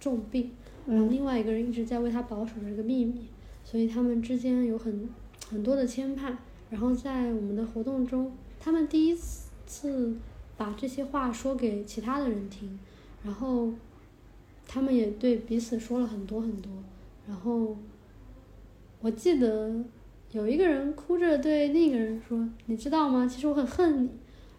[0.00, 0.50] 重病，
[0.86, 3.28] 然后另外一个人一直在为他保守着这个秘密，
[3.62, 5.08] 所以他们之间有很
[5.48, 6.34] 很多的牵绊。
[6.70, 9.14] 然后在我们的活动中，他们第一
[9.66, 10.16] 次
[10.56, 12.78] 把这些话说给其他的人听，
[13.24, 13.72] 然后
[14.66, 16.72] 他们也对彼此说了很多很多。
[17.26, 17.76] 然后
[19.00, 19.84] 我记得
[20.30, 23.26] 有一个人哭着对另一个人说：“你知道吗？
[23.26, 24.10] 其实我很恨你。”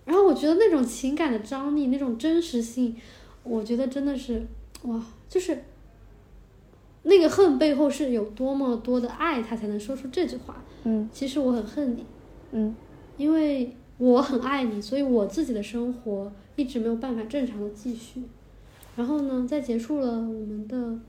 [0.03, 2.95] 然后我觉得那种情感的张力，那种真实性，
[3.43, 4.45] 我觉得真的是
[4.83, 5.63] 哇，就是
[7.03, 10.63] 那个恨背后是有多么多的爱，他才能说出这句话。
[10.83, 12.05] 嗯，其实我很恨你，
[12.51, 12.75] 嗯，
[13.17, 18.23] 因为我很爱你，所以我自己的生活一直没有办法正常的继续。
[18.95, 20.99] 然后呢，在结束了我们的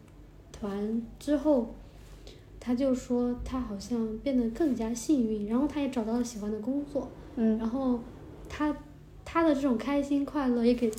[0.52, 1.74] 团之后，
[2.60, 7.98] 他就说他好像变得更加幸运，然后他也找到了喜欢的工作，嗯，然后
[8.48, 8.76] 他
[9.24, 10.92] 他的这种开心快乐也给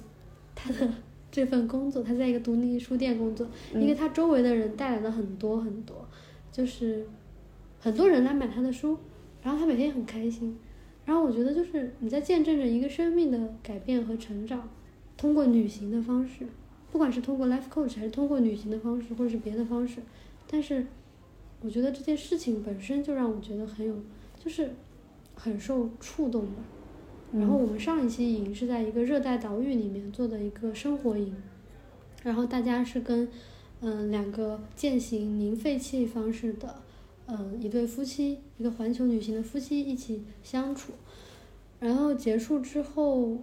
[0.55, 0.89] 他的
[1.33, 6.07] 这份工作，他在一个独立书店工作，因为他周围的人带来了很多很多，
[6.49, 7.05] 就是。
[7.79, 8.97] 很多人来买他的书，
[9.41, 10.57] 然后他每天也很开心，
[11.03, 14.69] 然后我觉得就是你在见证着一个生命的改变和成长，
[15.17, 16.47] 通过旅行的方式，
[16.93, 19.99] 不管是通过 life coach 还是通过旅行的方式，或者是别的方式，
[20.49, 20.87] 但是
[21.59, 23.93] 我觉得这件事情本身就让我觉得很有，
[24.41, 24.69] 就是
[25.35, 26.63] 很受触动吧。
[27.33, 31.35] 然后我们上一期营是在一个热带岛屿里面做的一个生活营，
[32.23, 33.27] 然后大家是跟
[33.81, 36.75] 嗯两个践行零废弃方式的。
[37.25, 40.91] 嗯，一对夫妻，一个环球旅行的夫妻一起相处，
[41.79, 43.37] 然后结束之后，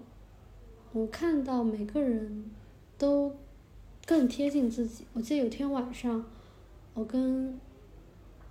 [0.93, 2.45] 我看到每个人
[2.99, 3.35] 都
[4.05, 5.05] 更贴近自己。
[5.15, 6.23] 我记得有天晚上，
[6.93, 7.59] 我跟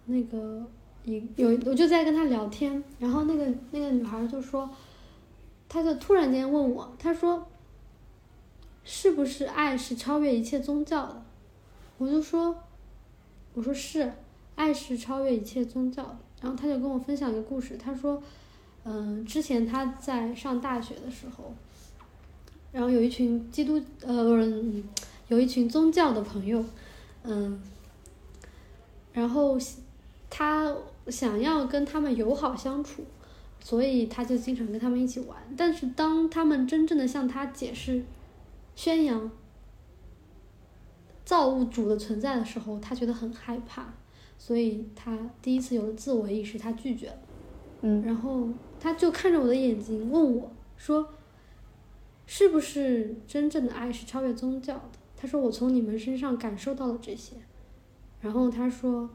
[0.08, 0.66] 那个
[1.04, 4.68] 一有我就在跟他聊天，然后那个那个女孩就说，
[5.70, 7.48] 他就突然间问我，他说，
[8.84, 11.22] 是不是爱是超越一切宗教的？
[11.98, 12.54] 我就说，
[13.54, 14.12] 我说是。
[14.56, 16.18] 爱是超越一切宗教的。
[16.42, 18.22] 然后他就跟我分享一个故事，他说，
[18.84, 21.54] 嗯，之前他在上大学的时候，
[22.74, 24.26] 然后有一群基督呃，
[25.30, 26.62] 有一群宗教的朋友，
[27.24, 27.62] 嗯，
[29.14, 29.58] 然后
[30.30, 30.76] 他
[31.08, 33.06] 想要跟他们友好相处，
[33.60, 35.38] 所以他就经常跟他们一起玩。
[35.58, 38.04] 但是当他们真正的向他解释、
[38.76, 39.32] 宣扬
[41.24, 43.94] 造物主的存在的时候，他觉得很害怕。
[44.38, 47.18] 所以他第一次有了自我意识，他拒绝了，
[47.82, 48.48] 嗯，然后
[48.80, 51.14] 他就看着我的眼睛问我说
[52.26, 57.36] ：“是不是真正的爱是超越宗教的？”他说：“我从你们身上感受到了这些。”
[58.22, 59.10] 然后他说：“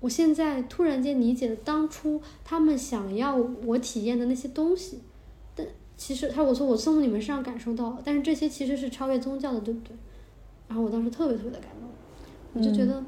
[0.00, 5.00] 我现在突然间理解了当初他们想要我体验的那些东西，
[5.54, 9.94] 但其实他我说我从你们身上感受到，但是这些其实是超越宗教的，对不对？”
[10.68, 11.88] 然后我当时特别特别的感动，
[12.54, 13.04] 我就觉得。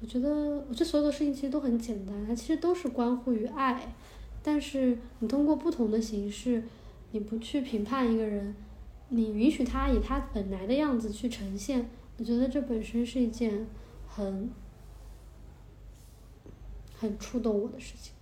[0.00, 3.94] 我觉得，我这所有的事情其实都很简单，它其实都是关乎于爱。
[4.42, 6.62] 但是你通过不同的形式，
[7.12, 8.54] 你不去评判一个人，
[9.08, 11.88] 你允许他以他本来的样子去呈现，
[12.18, 13.66] 我觉得这本身是一件
[14.06, 14.50] 很
[16.96, 18.12] 很触动我的事情。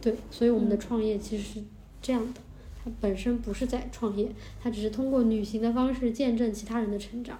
[0.00, 1.64] 对，所以我们的创业其实是
[2.02, 2.40] 这样的，
[2.82, 4.30] 它本身不是在创业，
[4.62, 7.38] 它只是通过旅行的方式见证其他人的成长。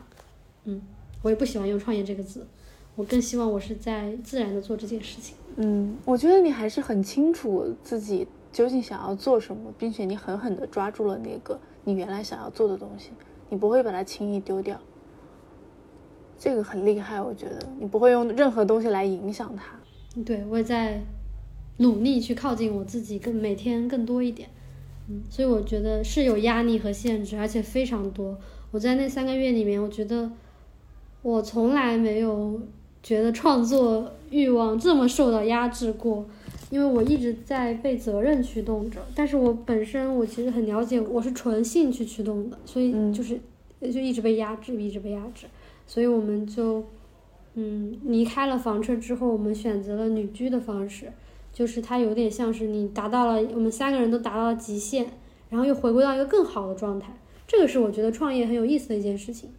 [0.65, 0.81] 嗯，
[1.23, 2.47] 我也不喜欢用创业这个字。
[2.97, 5.35] 我更希望我是在自然的做这件事情。
[5.57, 13.11] 嗯，我觉得你还是很清楚自己究竟想要做什么，并且你狠狠的抓住了那个你原来想要做的东西，
[13.51, 14.81] 你不会把它轻易丢掉。
[16.39, 20.23] 这个很厉害，我觉得你不会用任何东西来影响它。
[20.23, 21.01] 对，我也在
[21.79, 24.49] 努力去靠近我自己，更每天更多一点。
[25.09, 28.39] 嗯，所以我觉得是有压力和限制，而且非常多。
[28.71, 30.31] 我在那三个月里面，我觉得
[31.23, 32.61] 我从来没有。
[33.05, 36.25] 觉得创作欲望这么受到压制过，
[36.71, 38.99] 因为我一直在被责任驱动着。
[39.15, 43.39] 但是我本身我其实很了解，我是纯兴趣驱动的，所以就是
[43.83, 45.45] 就一直被压制，一直被压制，
[45.87, 46.85] 所以我们就
[47.55, 51.13] 嗯离开了房车之后，我们选择了旅居的方式，
[51.53, 55.07] 就是它有点像是你达到了我们三个人都达到了极限，
[55.51, 57.17] 然后又回归到一个更好的状态。
[57.47, 59.51] 这个是我觉得创业很有意思的一件事情，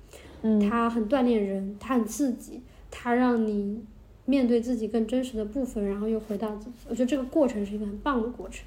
[0.42, 3.84] 嗯，它很锻炼人，它很刺激，它让你
[4.26, 6.72] 面对自己更真实的部分，然后又回到自己。
[6.90, 8.66] 我觉得这个过程是一个很棒的过程，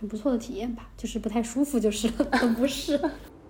[0.00, 2.98] 很不错的体验吧，就是不太舒服，就是 很不适。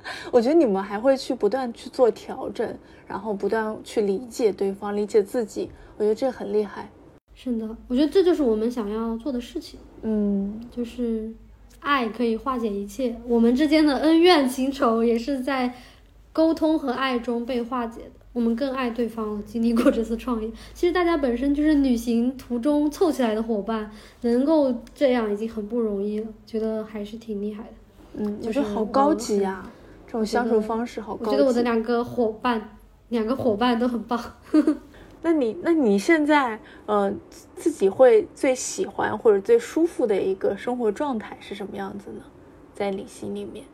[0.33, 2.77] 我觉得你们还会去不断去做调整，
[3.07, 5.71] 然后不断去理解对方，理解自己。
[5.97, 6.91] 我觉得这很厉害。
[7.35, 9.79] 是的，我觉得这就是我们想要做的事情。
[10.03, 11.33] 嗯，就是
[11.81, 15.73] 爱可以化解一切，我们之间的恩怨情仇也是在
[16.33, 18.11] 沟通和爱中被化解的。
[18.33, 23.91] 我们更爱对方了，经历过这次创业，其实大家本身就是旅行途中凑起来的伙伴，
[24.23, 27.69] 能够这样已经很不容易了，觉得还是挺厉害的。
[28.15, 29.71] 嗯，我觉得好高级呀、
[30.13, 31.31] 这种相处方式好高级。
[31.31, 32.77] 我觉得我的两个伙伴，
[33.09, 34.23] 两个伙伴都很棒。
[35.23, 37.11] 那你那你现在呃
[37.55, 42.23] 自己会最喜欢或者最舒服的一个生活状态是什么样子呢？
[42.75, 43.65] 在你心里面，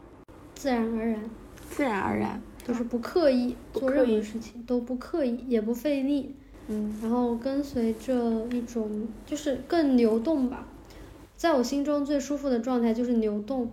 [0.54, 1.30] 自然而然，
[1.70, 6.36] 自然而然，就是不刻意做任何事情，都不刻意，也不费力，
[6.68, 10.68] 嗯然后跟随着一种就是更流动吧。
[11.34, 13.70] 在我心中最舒服的状态就是流动，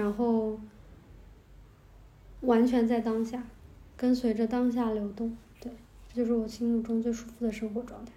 [0.00, 0.58] 然后
[2.40, 3.42] 完全在当下，
[3.98, 5.36] 跟随着当下流动。
[5.60, 5.70] 对，
[6.08, 8.12] 这就是我心目中最舒服的生活状态。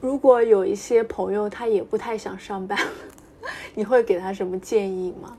[0.00, 2.78] 如果有一些朋友他也不太想上班，
[3.74, 5.36] 你会给他什么建议吗？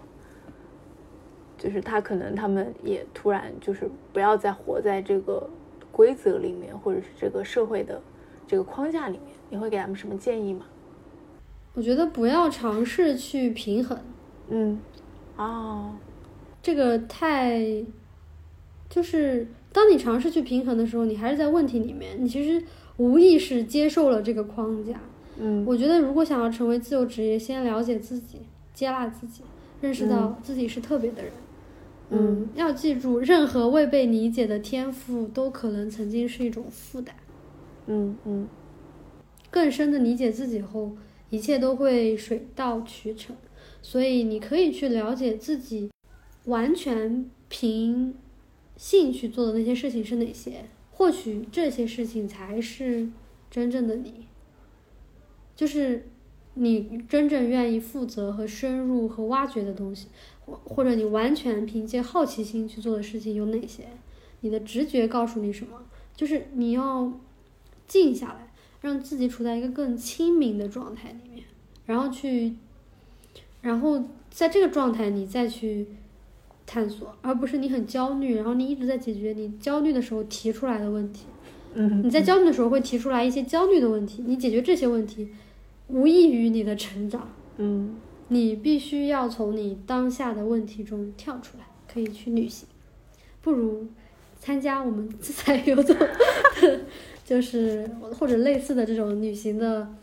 [1.58, 5.50] 就是他可能他们也突然就是不要再活在这个
[5.90, 8.02] 规则里面，或者是这个社会的
[8.46, 10.66] 这个框架里面，你会给他们什么建议吗？
[11.76, 13.98] 我觉得不要尝试去平衡，
[14.50, 14.80] 嗯，
[15.40, 15.94] 哦，
[16.62, 17.82] 这个太，
[18.90, 22.62] 就是当你尝试去平衡的时候，你还是在问题里面，你其实
[22.98, 25.00] 无意识接受了这个框架。
[25.42, 28.42] 嗯我觉得如果想要成为自由职业，先了解自己，
[28.74, 29.42] 接纳自己，
[29.80, 31.32] 认识到自己是特别的人。
[32.10, 37.16] 嗯要记住，任何未被理解的天赋都可能曾经是一种负担。
[37.88, 38.46] 嗯嗯
[39.50, 40.92] 更深的理解自己后，
[41.30, 43.34] 一切都会水到渠成。
[43.82, 45.90] 所以你可以去了解自己，
[46.46, 48.14] 完全凭
[48.76, 53.10] 兴趣做的那些事情是哪些，或许这些事情才是
[53.50, 54.28] 真正的你，
[55.56, 56.08] 就是
[56.54, 60.08] 你真正愿意负责和深入和挖掘的东西，
[60.46, 63.88] 或或者你完全凭借好奇心去做的事情有哪些？
[64.42, 65.86] 你的直觉告诉你什么？
[66.16, 67.14] 就是你要
[67.88, 68.46] 静下来。
[68.82, 71.44] 让自己处在一个更清明的状态里面，
[71.86, 72.56] 然后去，
[73.62, 75.88] 然后在这个状态你再去
[76.66, 81.26] 探索，而不是你很焦虑，然后你一直在解决你焦虑的时候提出来的问题。
[81.74, 85.30] 嗯，你在焦虑的时候会提出来一些焦虑的问题，你解决这些问题，
[85.88, 87.28] 无异于你的成长。
[87.58, 87.96] 嗯
[88.30, 92.68] 你必须要从你当下的问题中跳出来，可以去旅行，
[93.42, 93.88] 不如
[94.40, 95.96] 参加我们自 在游走，
[97.26, 99.96] 就是或者类似的这种旅行的，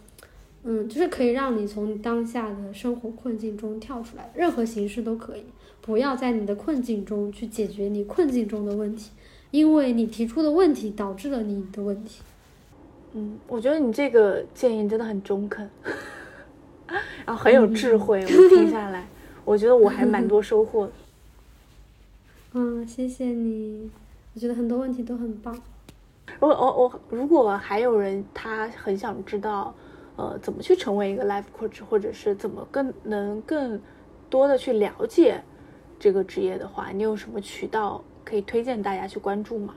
[0.69, 5.45] 嗯，就是可以让你从当下的生活困境中跳出来，任何形式都可以，
[5.81, 9.13] 不要在你的困境中去解决你困境中的问题，
[9.53, 12.21] 因为你提出的问题导致了你的问题。
[13.13, 15.71] 嗯，我觉得你这个建议真的很中肯，
[17.25, 18.21] 然后很有智慧。
[18.23, 19.07] 我听下来，
[19.45, 20.93] 我觉得我还蛮多收获的。
[22.59, 23.89] 嗯，谢谢你，
[24.35, 25.57] 我觉得很多问题都很棒。
[26.41, 29.73] 如果我我如果还有人他很想知道，
[30.17, 33.81] 呃，怎么去成为一个 life coach，或者是怎么更能更
[34.29, 35.43] 多的去了解
[35.99, 39.75] 这个职业的话，你有什么渠道可以推荐大家去关注吗？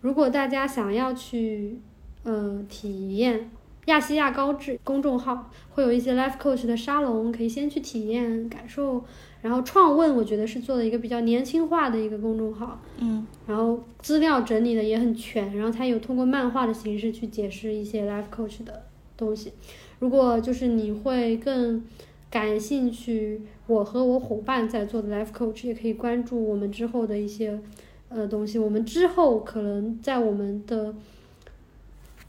[0.00, 1.80] 如果大家想要去，
[2.24, 3.50] 呃，体验
[3.86, 9.04] 亚细亚高智公众号，会有一些 life coach 的沙龙，可以先去体验感受。
[9.40, 18.84] 然后创问，我觉得是做了一个比较年轻化的一个公众号，嗯然后资料整理的也很全，然后它有通过漫画的形式去解释一些 life coach 的
[19.22, 19.52] 东西。
[20.00, 21.84] 如果就是你会更
[22.28, 27.60] 感兴趣，我和我伙伴在做的 life coach，也可以关注我们之后的一些
[28.08, 28.58] 呃东西。
[28.58, 30.94] 我们之后可能在我们的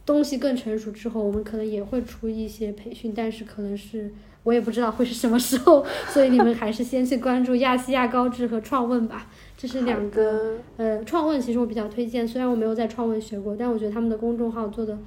[0.05, 4.11] 东西更成熟之后，我们可能也会出一些培训，但是可能是
[4.43, 5.83] 我也不知道会是什么时候，
[6.13, 9.27] 所以你们还是先去关注亚细亚高智和创问吧，
[9.57, 10.23] 这是两个。
[10.23, 14.97] 个呃，创问其实我比较推荐，虽然我没有在创问学过，但我觉得他们的公众号做的，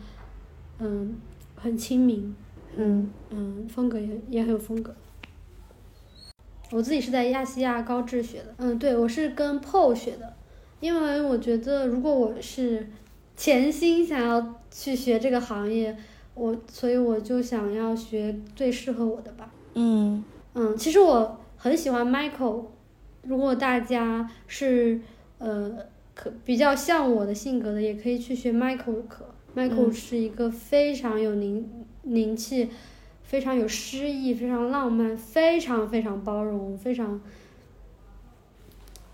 [0.81, 1.15] 嗯，
[1.67, 2.33] 很亲民，
[2.77, 4.95] 嗯嗯，风格也也很有风格。
[6.71, 10.33] 我自己是在亚细亚高智学的，嗯，对我是跟 Paul 学的，
[10.79, 12.89] 因为我觉得如果我是
[13.37, 15.97] 潜心想要去学这个行业，
[16.35, 19.51] 我所以我就想要学最适合我的吧。
[19.75, 20.23] 嗯
[20.55, 22.67] 嗯，其实我很喜欢 Michael，
[23.23, 25.01] 如果大家是
[25.39, 25.77] 呃
[26.15, 29.27] 可比较像我的性格的，也可以去学 Michael 的课。
[29.57, 31.69] Michael 是一个非常有灵
[32.03, 32.69] 灵气。
[33.29, 37.21] 非常有诗意，非常浪漫，非常非常包容，非常，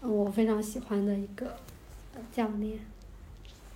[0.02, 1.54] 我非常喜欢的一个
[2.30, 2.78] 教练。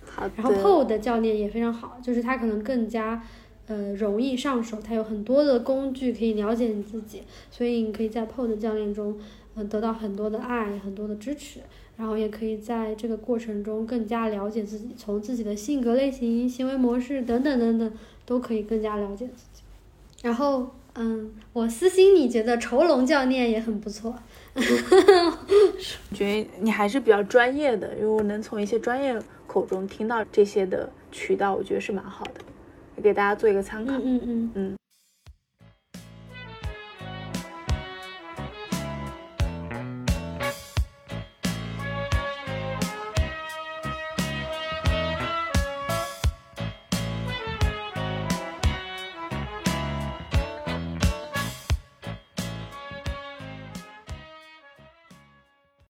[0.05, 3.23] 好然后 PO 的教练也非常好，就是他可能更加
[3.65, 9.19] 呃容易上手，他有很多的工具可以了解你自己，所以你可以在 PO 的教练中，
[9.55, 11.61] 嗯，得到很多的爱，很多的支持，
[11.97, 17.91] 然后也可以在这个过程中更加了解自己，从自己的性格类型、行为模式等等等等，
[18.23, 19.63] 都可以更加了解自己。
[20.21, 24.13] 然后，嗯，我私心里觉得愁龙教练也很不错。
[26.13, 33.93] 觉得你还是比较专业的，因为我能从一些专业口中听到这些的渠道，我觉得是蛮好的，给大家做一个参考。
[33.93, 34.77] 嗯嗯嗯嗯。